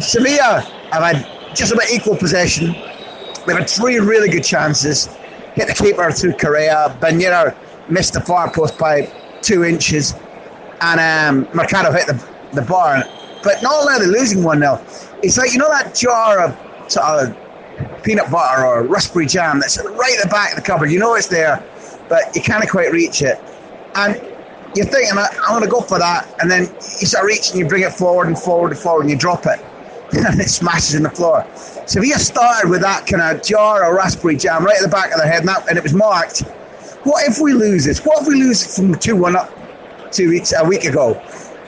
Sevilla 0.00 0.60
have 0.90 1.02
had 1.02 1.56
just 1.56 1.72
about 1.72 1.88
equal 1.90 2.16
possession. 2.16 2.74
They've 3.46 3.56
had 3.56 3.70
three 3.70 4.00
really 4.00 4.28
good 4.28 4.44
chances. 4.44 5.06
Hit 5.54 5.68
the 5.68 5.74
keeper 5.74 6.10
through 6.10 6.34
Correa. 6.34 6.94
Banera 7.00 7.56
missed 7.88 8.12
the 8.12 8.20
far 8.20 8.52
post 8.52 8.76
by 8.76 9.10
two 9.44 9.64
inches, 9.64 10.14
and 10.80 11.00
um, 11.00 11.48
Mercado 11.54 11.92
hit 11.92 12.06
the, 12.06 12.28
the 12.52 12.62
bar. 12.62 13.04
But 13.42 13.62
not 13.62 13.74
only 13.74 14.06
losing 14.06 14.42
1 14.42 14.58
0, 14.58 14.84
it's 15.22 15.36
like, 15.36 15.52
you 15.52 15.58
know, 15.58 15.68
that 15.68 15.94
jar 15.94 16.40
of 16.40 16.90
sort 16.90 17.04
of 17.06 18.02
peanut 18.02 18.30
butter 18.30 18.64
or 18.64 18.84
raspberry 18.84 19.26
jam 19.26 19.60
that's 19.60 19.78
right 19.78 20.16
at 20.16 20.22
the 20.22 20.28
back 20.28 20.50
of 20.50 20.56
the 20.56 20.62
cupboard. 20.62 20.90
You 20.90 20.98
know 20.98 21.14
it's 21.14 21.26
there, 21.26 21.62
but 22.08 22.34
you 22.34 22.42
can't 22.42 22.68
quite 22.68 22.92
reach 22.92 23.22
it. 23.22 23.40
And 23.94 24.14
you're 24.74 24.86
thinking, 24.86 25.16
I'm 25.16 25.50
going 25.50 25.62
to 25.62 25.68
go 25.68 25.80
for 25.80 25.98
that. 25.98 26.34
And 26.40 26.50
then 26.50 26.62
you 26.64 27.06
start 27.06 27.26
reaching, 27.26 27.58
you 27.58 27.66
bring 27.66 27.82
it 27.82 27.92
forward 27.92 28.26
and 28.26 28.38
forward 28.38 28.72
and 28.72 28.80
forward, 28.80 29.02
and 29.02 29.10
you 29.10 29.16
drop 29.16 29.46
it. 29.46 29.60
and 30.12 30.40
it 30.40 30.48
smashes 30.48 30.94
in 30.94 31.02
the 31.02 31.10
floor. 31.10 31.46
So 31.86 32.00
if 32.00 32.06
you 32.06 32.14
started 32.14 32.70
with 32.70 32.82
that 32.82 33.06
kind 33.06 33.22
of 33.22 33.42
jar 33.42 33.88
of 33.88 33.96
raspberry 33.96 34.36
jam 34.36 34.64
right 34.64 34.76
at 34.76 34.82
the 34.82 34.88
back 34.88 35.12
of 35.12 35.18
the 35.18 35.26
head, 35.26 35.40
and, 35.40 35.48
that, 35.48 35.68
and 35.68 35.76
it 35.76 35.82
was 35.82 35.94
marked, 35.94 36.44
what 37.04 37.28
if 37.28 37.38
we 37.40 37.52
lose 37.52 37.84
this? 37.84 38.04
What 38.04 38.22
if 38.22 38.28
we 38.28 38.34
lose 38.34 38.76
from 38.76 38.94
2 38.94 39.16
1 39.16 39.36
up 39.36 39.52
two 40.10 40.30
weeks, 40.30 40.52
a 40.56 40.66
week 40.66 40.84
ago? 40.84 41.20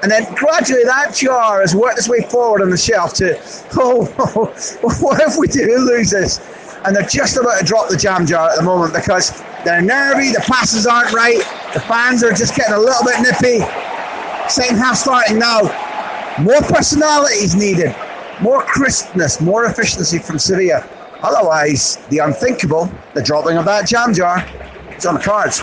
And 0.02 0.10
then 0.10 0.32
gradually 0.34 0.84
that 0.84 1.14
jar 1.14 1.60
has 1.60 1.74
worked 1.74 1.98
its 1.98 2.08
way 2.08 2.20
forward 2.22 2.62
on 2.62 2.70
the 2.70 2.76
shelf 2.76 3.14
to, 3.14 3.38
oh, 3.78 4.04
what 5.00 5.20
if 5.20 5.36
we 5.38 5.46
do 5.46 5.64
lose 5.78 6.10
this? 6.10 6.40
And 6.84 6.94
they're 6.94 7.06
just 7.06 7.36
about 7.36 7.58
to 7.58 7.64
drop 7.64 7.88
the 7.88 7.96
jam 7.96 8.26
jar 8.26 8.50
at 8.50 8.56
the 8.56 8.62
moment 8.62 8.94
because 8.94 9.42
they're 9.64 9.82
nervy, 9.82 10.30
the 10.30 10.44
passes 10.46 10.86
aren't 10.86 11.12
right, 11.12 11.38
the 11.74 11.80
fans 11.80 12.22
are 12.22 12.32
just 12.32 12.54
getting 12.54 12.74
a 12.74 12.78
little 12.78 13.04
bit 13.04 13.20
nippy. 13.20 13.58
Second 14.48 14.76
half 14.76 14.96
starting 14.96 15.38
now. 15.38 15.62
More 16.40 16.60
personality 16.60 17.36
is 17.36 17.56
needed, 17.56 17.96
more 18.40 18.62
crispness, 18.62 19.40
more 19.40 19.64
efficiency 19.64 20.18
from 20.18 20.38
Sevilla. 20.38 20.86
Otherwise, 21.22 21.96
the 22.10 22.18
unthinkable, 22.18 22.90
the 23.14 23.22
dropping 23.22 23.56
of 23.56 23.64
that 23.64 23.88
jam 23.88 24.12
jar, 24.12 24.46
it's 24.96 25.04
on 25.04 25.14
the 25.14 25.20
cards. 25.20 25.62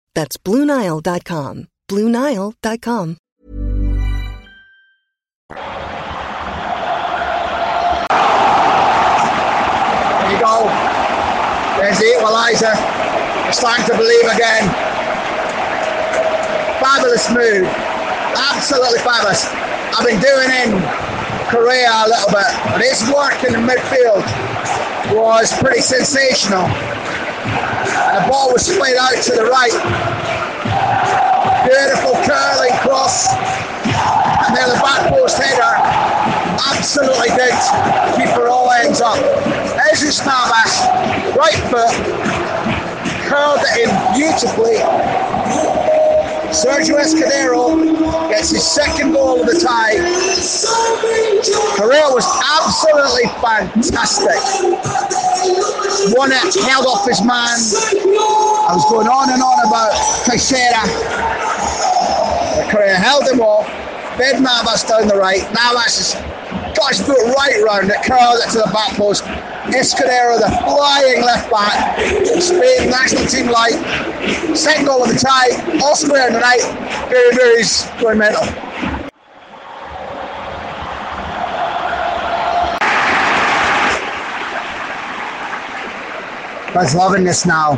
That's 0.13 0.37
BlueNile.com. 0.37 1.67
BlueNile.com. 1.89 3.17
There 10.21 10.31
you 10.31 10.39
go. 10.39 10.67
There's 11.77 11.97
the 11.97 12.05
equaliser. 12.19 12.75
Starting 13.53 13.85
to 13.85 13.95
believe 13.97 14.25
again. 14.31 14.69
Fabulous 16.79 17.29
move. 17.31 17.65
Absolutely 18.53 18.99
fabulous. 18.99 19.47
I've 19.93 20.05
been 20.05 20.19
doing 20.21 20.49
in 20.49 21.10
Correa 21.51 21.91
a 21.91 22.07
little 22.07 22.31
bit, 22.31 22.47
but 22.71 22.79
his 22.79 23.03
work 23.11 23.43
in 23.43 23.51
the 23.51 23.59
midfield 23.59 24.23
was 25.11 25.51
pretty 25.59 25.81
sensational. 25.81 26.63
The 26.63 28.23
ball 28.31 28.53
was 28.53 28.65
splayed 28.65 28.95
out 28.95 29.21
to 29.21 29.31
the 29.35 29.43
right. 29.51 29.75
Beautiful 31.67 32.15
curling 32.23 32.71
cross. 32.79 33.27
And 34.47 34.55
then 34.55 34.69
the 34.69 34.79
back 34.79 35.11
post 35.11 35.43
header 35.43 35.75
absolutely 36.71 37.27
did 37.35 37.51
keep 38.15 38.31
her 38.39 38.47
all 38.47 38.71
ends 38.71 39.01
up. 39.01 39.19
Jesus 39.91 40.25
Navas, 40.25 40.87
right 41.35 41.59
foot, 41.67 41.91
curled 43.27 43.59
it 43.75 43.83
in 43.83 43.91
beautifully. 44.15 44.79
Sergio 46.51 46.99
Escudero 46.99 47.79
gets 48.29 48.51
his 48.51 48.63
second 48.63 49.13
goal 49.13 49.39
of 49.39 49.47
the 49.47 49.57
tie. 49.57 49.95
Correa 51.77 52.11
was 52.11 52.27
absolutely 52.43 53.23
fantastic. 53.39 54.35
Won 56.17 56.31
it, 56.31 56.53
held 56.67 56.85
off 56.87 57.07
his 57.07 57.21
man. 57.21 57.55
I 58.67 58.71
was 58.75 58.83
going 58.91 59.07
on 59.07 59.31
and 59.31 59.41
on 59.41 59.59
about 59.65 59.95
Teixeira. 60.25 60.83
Correa 62.69 62.95
held 62.95 63.27
him 63.27 63.39
off, 63.39 63.65
fed 64.17 64.41
Navas 64.41 64.83
down 64.83 65.07
the 65.07 65.15
right. 65.15 65.41
Navas 65.53 65.97
has 65.97 66.75
got 66.75 66.89
his 66.89 67.01
foot 67.01 67.19
right 67.37 67.63
round 67.63 67.89
it, 67.89 68.03
curled 68.03 68.39
it 68.43 68.51
to 68.51 68.59
the 68.59 68.71
back 68.73 68.95
post. 68.97 69.23
Escudero, 69.71 70.37
the 70.39 70.49
flying 70.65 71.23
left 71.23 71.49
back, 71.49 71.99
Spain 72.41 72.89
national 72.89 73.25
team 73.25 73.47
light, 73.47 73.77
second 74.55 74.85
goal 74.85 75.03
of 75.03 75.09
the 75.09 75.19
tie, 75.19 75.79
all 75.81 75.95
square 75.95 76.27
in 76.27 76.33
the 76.33 76.39
night. 76.39 76.61
Very, 77.09 77.35
very 77.35 77.63
going 78.01 78.17
mental. 78.17 78.45
Was 86.75 86.95
loving 86.95 87.23
this 87.25 87.45
now, 87.45 87.77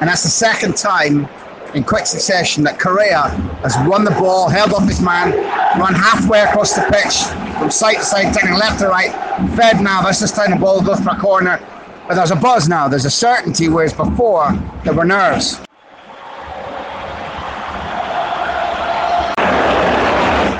and 0.00 0.08
that's 0.08 0.24
the 0.24 0.28
second 0.28 0.76
time 0.76 1.28
in 1.74 1.84
quick 1.84 2.06
succession 2.06 2.64
that 2.64 2.78
Correa 2.78 3.28
has 3.62 3.76
won 3.88 4.04
the 4.04 4.10
ball, 4.12 4.48
held 4.48 4.72
off 4.72 4.86
his 4.86 5.00
man, 5.00 5.32
run 5.78 5.94
halfway 5.94 6.40
across 6.40 6.74
the 6.74 6.82
pitch 6.82 7.22
from 7.58 7.70
side 7.70 7.96
to 7.96 8.04
side, 8.04 8.34
turning 8.34 8.58
left 8.58 8.80
to 8.80 8.88
right, 8.88 9.10
fed 9.56 9.80
Navas. 9.80 10.20
This 10.20 10.30
is 10.30 10.36
time 10.36 10.50
the 10.50 10.56
ball 10.56 10.82
goes 10.82 11.00
for 11.00 11.10
a 11.10 11.18
corner. 11.18 11.60
But 12.08 12.16
there's 12.16 12.32
a 12.32 12.36
buzz 12.36 12.68
now, 12.68 12.88
there's 12.88 13.04
a 13.04 13.10
certainty, 13.10 13.68
whereas 13.68 13.92
before 13.92 14.52
there 14.84 14.94
were 14.94 15.04
nerves. 15.04 15.60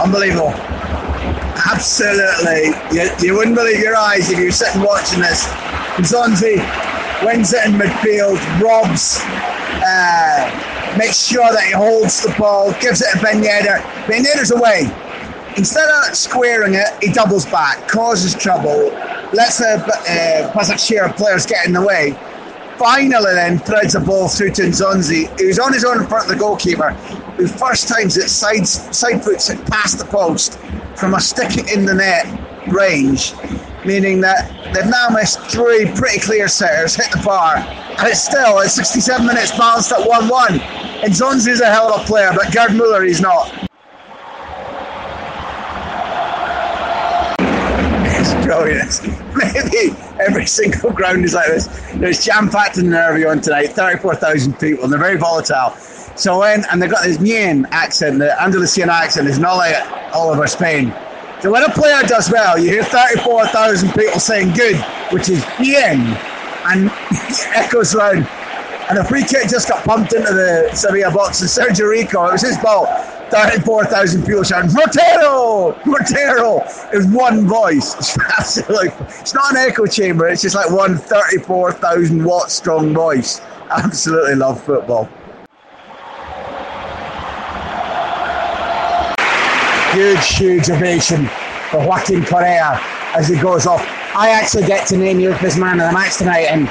Unbelievable. 0.00 0.54
Absolutely. 1.72 2.72
You, 2.92 3.10
you 3.20 3.36
wouldn't 3.36 3.56
believe 3.56 3.80
your 3.80 3.96
eyes 3.96 4.30
if 4.30 4.38
you 4.38 4.46
were 4.46 4.50
sitting 4.50 4.82
watching 4.82 5.20
this. 5.20 5.46
Zonzi 5.98 6.56
wins 7.24 7.52
it 7.52 7.66
in 7.66 7.72
midfield, 7.72 8.38
robs, 8.60 9.20
uh, 9.84 10.59
makes 10.98 11.26
sure 11.26 11.50
that 11.52 11.64
he 11.64 11.72
holds 11.72 12.22
the 12.22 12.34
ball, 12.38 12.72
gives 12.80 13.00
it 13.00 13.06
to 13.12 13.22
Ben 13.22 13.42
Yedder. 13.42 13.80
Ben 14.08 14.24
Yedder's 14.24 14.50
away. 14.50 14.90
Instead 15.56 15.88
of 15.88 16.14
squaring 16.16 16.74
it, 16.74 16.86
he 17.02 17.12
doubles 17.12 17.44
back, 17.46 17.88
causes 17.88 18.34
trouble, 18.34 18.90
lets 19.32 19.58
the 19.58 19.74
uh, 19.76 20.52
Başakşehir 20.54 21.16
players 21.16 21.44
get 21.46 21.66
in 21.66 21.72
the 21.72 21.82
way. 21.82 22.16
Finally, 22.78 23.34
then 23.34 23.58
threads 23.58 23.92
the 23.92 24.00
ball 24.00 24.28
through 24.28 24.52
to 24.52 24.62
Nzonzi, 24.62 25.28
who's 25.38 25.58
on 25.58 25.72
his 25.72 25.84
own 25.84 26.00
in 26.00 26.06
front 26.06 26.24
of 26.24 26.30
the 26.30 26.38
goalkeeper, 26.38 26.92
who 27.36 27.46
first 27.46 27.88
times 27.88 28.16
it 28.16 28.30
side, 28.30 28.66
side 28.66 29.22
foots 29.22 29.50
it 29.50 29.58
past 29.66 29.98
the 29.98 30.04
post 30.04 30.58
from 30.96 31.14
a 31.14 31.20
stick 31.20 31.68
in 31.68 31.84
the 31.84 31.94
net 31.94 32.26
range, 32.68 33.34
meaning 33.84 34.20
that 34.20 34.50
they've 34.72 34.86
now 34.86 35.08
missed 35.10 35.40
three 35.50 35.90
pretty 35.94 36.20
clear 36.20 36.48
setters, 36.48 36.94
hit 36.94 37.10
the 37.12 37.22
bar, 37.24 37.56
and 37.56 38.08
it's 38.08 38.22
still 38.22 38.60
at 38.60 38.70
67 38.70 39.26
minutes 39.26 39.56
balanced 39.56 39.92
at 39.92 40.06
1 40.06 40.28
1. 40.28 40.60
And 41.02 41.12
Zonzi's 41.12 41.60
a 41.60 41.66
hell 41.66 41.92
of 41.92 42.02
a 42.02 42.04
player, 42.04 42.30
but 42.34 42.52
Gerd 42.52 42.74
Muller, 42.74 43.02
he's 43.02 43.20
not. 43.20 43.52
It's 48.12 48.34
brilliant. 48.44 49.02
Maybe 49.36 49.96
every 50.20 50.46
single 50.46 50.90
ground 50.90 51.24
is 51.24 51.34
like 51.34 51.48
this. 51.48 51.66
There's 51.94 52.24
jam 52.24 52.50
packed 52.50 52.78
in 52.78 52.86
Nervion 52.86 53.42
tonight, 53.42 53.68
34,000 53.68 54.58
people, 54.58 54.84
and 54.84 54.92
they're 54.92 55.00
very 55.00 55.16
volatile. 55.16 55.70
So 56.16 56.40
when, 56.40 56.64
and 56.70 56.82
they've 56.82 56.90
got 56.90 57.04
this 57.04 57.18
Nien 57.18 57.66
accent, 57.70 58.18
the 58.18 58.40
Andalusian 58.42 58.90
accent, 58.90 59.26
is 59.26 59.38
not 59.38 59.56
like 59.56 59.74
all 60.14 60.30
over 60.30 60.46
Spain. 60.46 60.92
So 61.42 61.50
when 61.50 61.62
a 61.62 61.70
player 61.70 62.02
does 62.02 62.30
well, 62.30 62.58
you 62.58 62.68
hear 62.68 62.84
34,000 62.84 63.92
people 63.94 64.20
saying 64.20 64.52
good, 64.52 64.76
which 65.10 65.30
is 65.30 65.42
bien, 65.58 66.00
and 66.66 66.90
echoes 67.54 67.94
round. 67.94 68.28
And 68.90 68.98
a 68.98 69.04
free 69.04 69.24
kick 69.24 69.48
just 69.48 69.66
got 69.66 69.82
pumped 69.84 70.12
into 70.12 70.34
the 70.34 70.70
Sevilla 70.74 71.10
box, 71.10 71.40
and 71.40 71.48
Sergio 71.48 71.88
Rico, 71.88 72.26
it 72.28 72.32
was 72.32 72.42
his 72.42 72.58
ball. 72.58 72.84
34,000 73.30 74.26
people 74.26 74.42
shouting, 74.42 74.70
Mortero! 74.70 75.72
Mortero! 75.84 76.92
Is 76.92 77.06
one 77.06 77.46
voice. 77.46 77.94
It's 77.98 78.18
absolutely, 78.38 78.88
it's 79.20 79.32
not 79.32 79.52
an 79.52 79.56
echo 79.56 79.86
chamber, 79.86 80.28
it's 80.28 80.42
just 80.42 80.54
like 80.54 80.70
one 80.70 80.98
34,000 80.98 82.22
watt 82.22 82.50
strong 82.50 82.92
voice. 82.92 83.40
Absolutely 83.70 84.34
love 84.34 84.62
football. 84.62 85.08
Huge, 89.92 90.36
huge 90.36 90.70
ovation 90.70 91.26
for 91.70 91.86
Joaquin 91.86 92.24
Correa 92.24 92.78
as 93.16 93.28
he 93.28 93.36
goes 93.36 93.66
off. 93.66 93.80
I 94.14 94.30
actually 94.30 94.66
get 94.66 94.86
to 94.88 94.96
name 94.96 95.18
Europe's 95.18 95.56
man 95.56 95.80
of 95.80 95.86
the 95.88 95.92
match 95.92 96.18
tonight, 96.18 96.46
and 96.46 96.70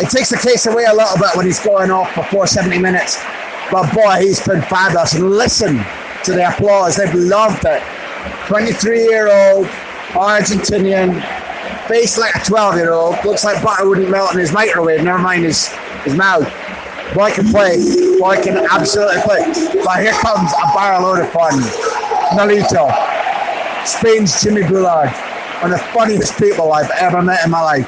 it 0.00 0.10
takes 0.10 0.30
the 0.30 0.38
case 0.38 0.66
away 0.66 0.84
a 0.84 0.94
little 0.94 1.16
bit 1.18 1.36
when 1.36 1.46
he's 1.46 1.60
going 1.60 1.90
off 1.90 2.14
before 2.14 2.46
70 2.46 2.78
minutes. 2.78 3.22
But 3.70 3.92
boy, 3.94 4.16
he's 4.20 4.44
been 4.46 4.62
fabulous. 4.62 5.14
And 5.14 5.30
listen 5.30 5.84
to 6.24 6.32
the 6.32 6.48
applause. 6.48 6.96
They've 6.96 7.14
loved 7.14 7.64
it. 7.64 7.82
23 8.46 9.00
year 9.00 9.28
old 9.28 9.66
Argentinian, 10.14 11.20
face 11.88 12.18
like 12.18 12.34
a 12.34 12.40
12 12.40 12.76
year 12.76 12.92
old, 12.92 13.16
looks 13.24 13.44
like 13.44 13.62
butter 13.62 13.88
wouldn't 13.88 14.10
melt 14.10 14.32
in 14.32 14.40
his 14.40 14.52
microwave, 14.52 15.02
never 15.02 15.18
mind 15.18 15.44
his, 15.44 15.68
his 16.04 16.14
mouth. 16.14 16.46
Boy 17.14 17.30
can 17.30 17.48
play. 17.48 17.76
Boy 18.18 18.42
can 18.42 18.56
absolutely 18.70 19.20
play. 19.22 19.44
But 19.84 20.00
here 20.00 20.12
comes 20.12 20.50
a 20.52 20.74
barrel 20.74 21.02
load 21.02 21.20
of 21.20 21.30
fun. 21.30 21.60
Nolito, 22.32 22.88
Spain's 23.86 24.40
Jimmy 24.42 24.62
Bullard, 24.62 25.10
one 25.60 25.72
of 25.72 25.78
the 25.78 25.84
funniest 25.92 26.38
people 26.38 26.72
I've 26.72 26.90
ever 26.92 27.20
met 27.20 27.44
in 27.44 27.50
my 27.50 27.60
life. 27.60 27.86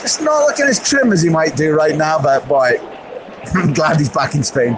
Just 0.00 0.22
not 0.22 0.40
looking 0.40 0.66
as 0.66 0.80
trim 0.80 1.12
as 1.12 1.22
he 1.22 1.28
might 1.28 1.54
do 1.54 1.72
right 1.72 1.96
now, 1.96 2.18
but 2.20 2.48
boy, 2.48 2.72
I'm 3.54 3.72
glad 3.72 3.98
he's 3.98 4.08
back 4.08 4.34
in 4.34 4.42
Spain. 4.42 4.76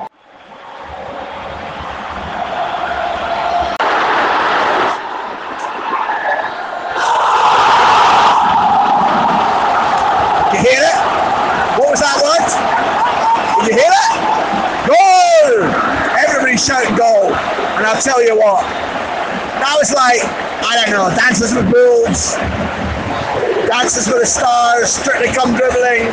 You 10.52 10.58
hear 10.58 10.82
it? 10.82 10.98
What 11.78 11.90
was 11.90 12.00
that 12.00 12.18
word? 12.18 12.98
Did 13.62 13.70
you 13.70 13.82
hear 13.82 13.90
it? 13.90 14.10
Goal! 14.86 15.66
Everybody's 16.18 16.64
shouting 16.64 16.96
goal. 16.96 17.34
And 17.34 17.86
I'll 17.86 18.00
tell 18.00 18.22
you 18.22 18.36
what, 18.36 18.62
that 18.62 19.74
was 19.78 19.92
like, 19.92 20.22
I 20.62 20.78
Dances 21.38 21.54
with 21.54 21.70
Wolves, 21.70 22.34
Dances 23.70 24.10
with 24.10 24.18
the 24.18 24.26
Stars, 24.26 24.90
Strictly 24.90 25.30
Come 25.30 25.54
Dribbling, 25.54 26.10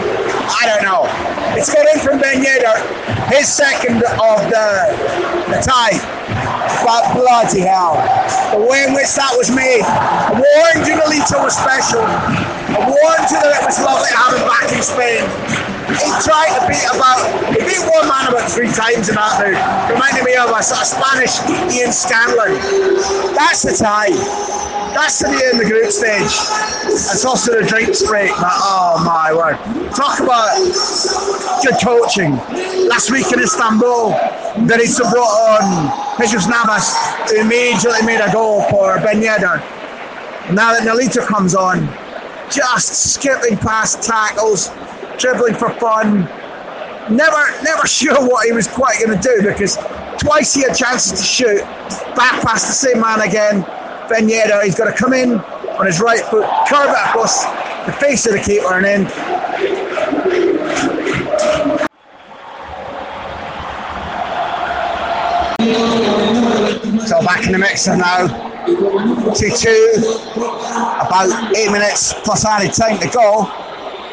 I 0.54 0.70
don't 0.70 0.86
know. 0.86 1.10
It's 1.58 1.74
got 1.74 1.82
in 1.90 1.98
from 1.98 2.22
Ben 2.22 2.46
Yedder, 2.46 2.78
his 3.34 3.50
second 3.50 4.06
of 4.06 4.38
the, 4.54 4.70
the 5.50 5.58
tie. 5.66 5.98
But 6.86 7.18
bloody 7.18 7.66
hell, 7.66 7.98
the 8.54 8.70
way 8.70 8.86
in 8.86 8.94
which 8.94 9.10
that 9.18 9.34
was 9.34 9.50
made. 9.50 9.82
I 9.82 10.30
warned 10.30 10.86
you 10.86 10.94
Nolito 10.94 11.42
was 11.42 11.58
special. 11.58 12.06
I 12.06 12.86
warned 12.86 13.26
you 13.34 13.42
that 13.42 13.58
it 13.58 13.66
was 13.66 13.82
lovely 13.82 14.14
to 14.14 14.20
have 14.22 14.38
him 14.38 14.46
back 14.46 14.70
in 14.70 14.86
Spain. 14.86 15.26
He 15.90 16.06
tried 16.22 16.54
to 16.54 16.70
beat 16.70 16.86
about, 16.94 17.50
he 17.50 17.66
beat 17.66 17.82
one 17.90 18.06
man 18.06 18.30
about 18.30 18.46
three 18.54 18.70
times 18.70 19.10
in 19.10 19.18
that 19.18 19.42
move. 19.42 19.58
Reminded 19.90 20.22
me 20.22 20.38
of 20.38 20.54
a 20.54 20.62
sort 20.62 20.86
of 20.86 20.90
Spanish 20.94 21.42
Ian 21.74 21.90
Scanlon. 21.90 22.62
That's 23.34 23.66
the 23.66 23.74
tie. 23.74 24.65
That's 24.96 25.20
the 25.20 25.28
in 25.52 25.58
the 25.58 25.66
group 25.66 25.92
stage. 25.92 26.24
It's 26.88 27.26
also 27.26 27.60
the 27.60 27.68
drinks 27.68 28.02
break. 28.02 28.32
But, 28.32 28.48
oh 28.48 29.04
my 29.04 29.34
word. 29.36 29.58
Talk 29.92 30.22
about 30.22 30.56
good 31.62 31.76
coaching. 31.84 32.32
Last 32.88 33.12
week 33.12 33.30
in 33.34 33.42
Istanbul, 33.42 34.14
Berizzo 34.64 35.04
brought 35.12 35.60
on 35.60 36.18
Jesus 36.18 36.48
Navas, 36.48 36.96
who 37.30 37.42
immediately 37.42 38.06
made 38.06 38.22
a 38.22 38.32
goal 38.32 38.64
for 38.70 38.96
Ben 39.02 39.22
Yedder. 39.22 39.60
Now 40.56 40.72
that 40.72 40.84
Nolito 40.88 41.28
comes 41.28 41.56
on, 41.56 41.90
just 42.50 43.16
skipping 43.16 43.58
past 43.58 44.02
tackles, 44.02 44.72
dribbling 45.18 45.56
for 45.56 45.72
fun. 45.72 46.24
Never, 47.14 47.44
never 47.64 47.86
sure 47.86 48.26
what 48.26 48.46
he 48.46 48.54
was 48.54 48.70
quite 48.70 48.98
going 49.06 49.20
to 49.20 49.22
do 49.22 49.44
because 49.46 49.76
twice 50.18 50.54
he 50.54 50.62
had 50.62 50.74
chances 50.74 51.20
to 51.20 51.26
shoot, 51.26 51.62
back 52.16 52.42
past 52.42 52.68
the 52.68 52.74
same 52.74 53.02
man 53.02 53.20
again. 53.20 53.66
Yedder, 54.10 54.64
he's 54.64 54.76
got 54.76 54.86
to 54.86 54.94
come 54.94 55.14
in 55.14 55.36
on 55.36 55.86
his 55.86 56.00
right 56.00 56.22
foot, 56.22 56.48
curve 56.68 56.90
it 56.90 57.10
across 57.10 57.46
the 57.86 57.94
face 58.00 58.26
of 58.26 58.34
the 58.34 58.40
keeper, 58.40 58.74
and 58.74 58.86
in. 58.86 59.08
So 67.08 67.22
back 67.22 67.46
in 67.46 67.52
the 67.52 67.60
mixer 67.60 67.96
now. 67.96 68.28
2-2, 68.66 70.36
about 70.36 71.56
eight 71.56 71.72
minutes 71.72 72.14
plus 72.24 72.46
added 72.46 72.74
time 72.74 72.98
to 73.00 73.08
go. 73.10 73.42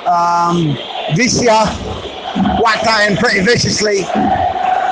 Um, 0.05 0.77
Visca 1.17 1.65
whacked 2.61 2.85
that 2.85 3.09
in 3.11 3.17
pretty 3.17 3.41
viciously. 3.41 4.03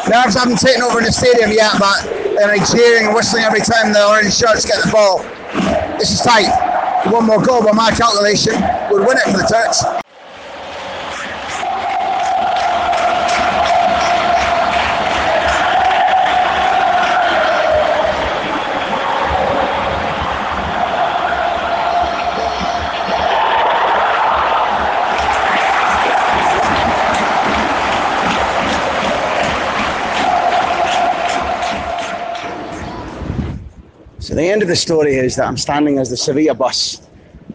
Nerves 0.08 0.34
haven't 0.34 0.58
taken 0.58 0.82
over 0.82 0.98
in 0.98 1.04
the 1.04 1.12
stadium 1.12 1.52
yet, 1.52 1.72
but 1.78 2.19
they're 2.40 2.64
cheering 2.64 3.07
and 3.07 3.14
whistling 3.14 3.44
every 3.44 3.61
time 3.61 3.92
the 3.92 4.07
orange 4.07 4.35
shirts 4.35 4.64
get 4.64 4.83
the 4.83 4.90
ball. 4.90 5.18
This 5.98 6.11
is 6.11 6.20
tight. 6.20 6.48
One 7.12 7.26
more 7.26 7.42
goal 7.42 7.62
by 7.62 7.72
my 7.72 7.90
calculation 7.90 8.55
would 8.90 9.07
win 9.07 9.18
it 9.18 9.24
for 9.24 9.38
the 9.38 9.48
Turks. 9.48 9.99
The 34.40 34.48
end 34.48 34.62
of 34.62 34.68
the 34.68 34.76
story 34.76 35.16
is 35.16 35.37
that 35.37 35.46
I'm 35.46 35.59
standing 35.59 35.98
as 35.98 36.09
the 36.09 36.16
Sevilla 36.16 36.55
bus 36.55 37.03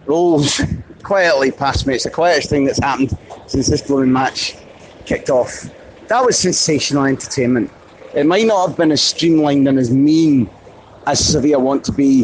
rolls 0.06 0.62
quietly 1.02 1.50
past 1.50 1.88
me. 1.88 1.95
It's 1.95 2.04
the 2.04 2.12
quietest 2.12 2.52
thing 2.52 2.65
that's 2.65 2.78
happened 2.78 3.17
since 3.48 3.65
this 3.65 3.82
blooming 3.82 4.13
match 4.13 4.56
kicked 5.08 5.32
off. 5.32 5.67
That 6.10 6.24
was 6.24 6.38
sensational 6.38 7.06
entertainment. 7.06 7.71
It 8.13 8.28
might 8.28 8.45
not 8.45 8.67
have 8.67 8.78
been 8.78 8.91
as 8.91 9.02
streamlined 9.02 9.67
and 9.67 9.80
as 9.80 9.89
mean 9.89 10.48
as 11.08 11.28
Sevilla 11.28 11.58
want 11.58 11.84
to 11.86 11.91
be 11.91 12.24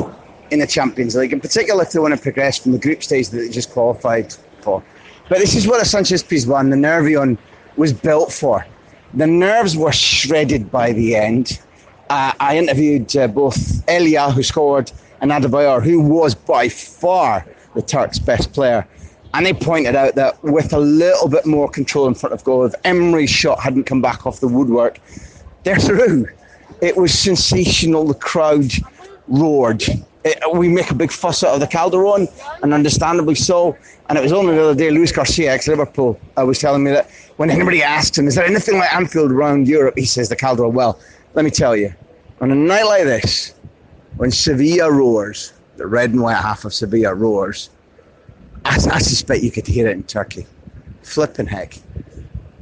in 0.51 0.59
the 0.59 0.67
Champions 0.67 1.15
League, 1.15 1.33
in 1.33 1.41
particular 1.41 1.81
if 1.81 1.93
they 1.93 1.97
want 1.97 2.13
to 2.13 2.21
progress 2.21 2.59
from 2.59 2.73
the 2.73 2.79
group 2.79 3.01
stage 3.01 3.29
that 3.29 3.37
they 3.39 3.49
just 3.49 3.71
qualified 3.71 4.31
for. 4.61 4.83
But 5.27 5.39
this 5.39 5.55
is 5.55 5.65
what 5.65 5.81
a 5.81 5.85
Sánchez 5.85 6.23
Pizjuán, 6.23 6.69
the 6.69 6.75
Nervion, 6.75 7.35
was 7.77 7.93
built 7.93 8.31
for. 8.31 8.63
The 9.15 9.25
nerves 9.25 9.75
were 9.75 9.91
shredded 9.91 10.69
by 10.69 10.91
the 10.93 11.15
end 11.15 11.59
uh, 12.11 12.33
I 12.41 12.57
interviewed 12.57 13.15
uh, 13.15 13.27
both 13.27 13.87
Elia, 13.87 14.31
who 14.31 14.43
scored, 14.43 14.91
and 15.21 15.31
Adebayor, 15.31 15.81
who 15.81 16.01
was 16.01 16.35
by 16.35 16.67
far 16.67 17.45
the 17.73 17.81
Turks' 17.81 18.19
best 18.19 18.51
player. 18.51 18.85
And 19.33 19.45
they 19.45 19.53
pointed 19.53 19.95
out 19.95 20.15
that 20.15 20.43
with 20.43 20.73
a 20.73 20.77
little 20.79 21.29
bit 21.29 21.45
more 21.45 21.69
control 21.69 22.07
in 22.07 22.13
front 22.13 22.33
of 22.33 22.43
goal, 22.43 22.65
if 22.65 22.73
Emre's 22.83 23.29
shot 23.29 23.61
hadn't 23.61 23.85
come 23.85 24.01
back 24.01 24.27
off 24.27 24.41
the 24.41 24.49
woodwork, 24.49 24.99
they're 25.63 25.77
through. 25.77 26.27
It 26.81 26.97
was 26.97 27.17
sensational. 27.17 28.05
The 28.05 28.15
crowd 28.15 28.73
roared. 29.29 29.81
It, 30.25 30.37
we 30.53 30.67
make 30.67 30.91
a 30.91 30.95
big 30.95 31.13
fuss 31.13 31.45
out 31.45 31.53
of 31.53 31.61
the 31.61 31.67
Calderon, 31.67 32.27
and 32.61 32.73
understandably 32.73 33.35
so. 33.35 33.77
And 34.09 34.17
it 34.17 34.21
was 34.21 34.33
only 34.33 34.55
the 34.55 34.61
other 34.61 34.75
day, 34.75 34.91
Luis 34.91 35.13
Garcia, 35.13 35.53
ex 35.53 35.69
Liverpool, 35.69 36.19
uh, 36.37 36.45
was 36.45 36.59
telling 36.59 36.83
me 36.83 36.91
that 36.91 37.09
when 37.37 37.49
anybody 37.49 37.81
asks 37.81 38.17
him, 38.17 38.27
is 38.27 38.35
there 38.35 38.45
anything 38.45 38.79
like 38.79 38.93
Anfield 38.93 39.31
around 39.31 39.69
Europe? 39.69 39.97
He 39.97 40.05
says 40.05 40.27
the 40.27 40.35
Calderon. 40.35 40.73
Well, 40.73 40.99
let 41.35 41.45
me 41.45 41.51
tell 41.51 41.77
you, 41.77 41.93
on 42.41 42.51
a 42.51 42.55
night 42.55 42.83
like 42.83 43.03
this, 43.03 43.53
when 44.17 44.31
Sevilla 44.31 44.91
roars, 44.91 45.53
the 45.77 45.85
red 45.85 46.09
and 46.11 46.21
white 46.21 46.35
half 46.35 46.65
of 46.65 46.73
Sevilla 46.73 47.13
roars, 47.13 47.69
I, 48.65 48.75
I 48.75 48.99
suspect 48.99 49.43
you 49.43 49.51
could 49.51 49.67
hear 49.67 49.87
it 49.87 49.91
in 49.91 50.03
Turkey. 50.03 50.47
Flipping 51.03 51.45
heck. 51.45 51.77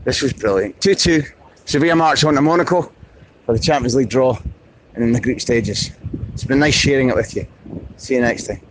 This 0.04 0.22
was 0.22 0.34
brilliant. 0.34 0.80
2 0.82 0.96
2. 0.96 1.24
Sevilla 1.66 1.96
march 1.96 2.24
on 2.24 2.36
to 2.36 2.42
Monaco 2.42 2.92
for 3.46 3.54
the 3.54 3.60
Champions 3.60 3.96
League 3.96 4.10
draw 4.10 4.38
and 4.96 5.04
in 5.04 5.12
the 5.14 5.22
group 5.22 5.40
stages. 5.40 5.92
It's 6.34 6.44
been 6.44 6.60
nice 6.60 6.74
sharing 6.74 7.10
it 7.10 7.16
with 7.16 7.36
you. 7.36 7.48
See 7.98 8.16
you 8.16 8.22
next 8.22 8.48
time. 8.48 8.69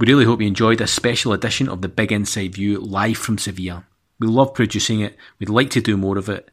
We 0.00 0.06
really 0.06 0.24
hope 0.24 0.40
you 0.40 0.46
enjoyed 0.46 0.78
this 0.78 0.92
special 0.92 1.34
edition 1.34 1.68
of 1.68 1.82
the 1.82 1.88
Big 1.88 2.10
Inside 2.10 2.54
View 2.54 2.80
live 2.80 3.18
from 3.18 3.36
Sevilla. 3.36 3.84
We 4.18 4.28
love 4.28 4.54
producing 4.54 5.00
it, 5.00 5.14
we'd 5.38 5.50
like 5.50 5.68
to 5.70 5.82
do 5.82 5.98
more 5.98 6.16
of 6.16 6.30
it, 6.30 6.50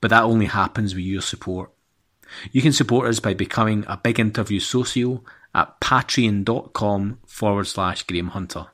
but 0.00 0.10
that 0.10 0.22
only 0.22 0.46
happens 0.46 0.94
with 0.94 1.02
your 1.02 1.20
support. 1.20 1.72
You 2.52 2.62
can 2.62 2.72
support 2.72 3.08
us 3.08 3.18
by 3.18 3.34
becoming 3.34 3.84
a 3.88 3.96
Big 3.96 4.20
Interview 4.20 4.60
Socio 4.60 5.24
at 5.52 5.80
patreon.com 5.80 7.18
forward 7.26 7.64
slash 7.64 8.04
Graham 8.04 8.28
Hunter. 8.28 8.66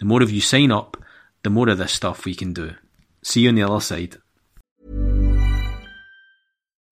The 0.00 0.06
more 0.06 0.24
of 0.24 0.32
you 0.32 0.40
sign 0.40 0.72
up, 0.72 0.96
the 1.44 1.50
more 1.50 1.68
of 1.68 1.78
this 1.78 1.92
stuff 1.92 2.24
we 2.24 2.34
can 2.34 2.52
do. 2.52 2.74
See 3.22 3.42
you 3.42 3.50
on 3.50 3.54
the 3.54 3.62
other 3.62 3.80
side. 3.80 4.16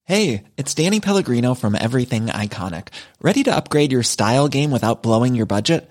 Hey, 0.04 0.44
it's 0.56 0.74
Danny 0.74 1.00
Pellegrino 1.00 1.54
from 1.54 1.74
Everything 1.74 2.26
Iconic. 2.26 2.88
Ready 3.20 3.42
to 3.42 3.56
upgrade 3.56 3.90
your 3.90 4.04
style 4.04 4.46
game 4.46 4.70
without 4.70 5.02
blowing 5.02 5.34
your 5.34 5.46
budget? 5.46 5.90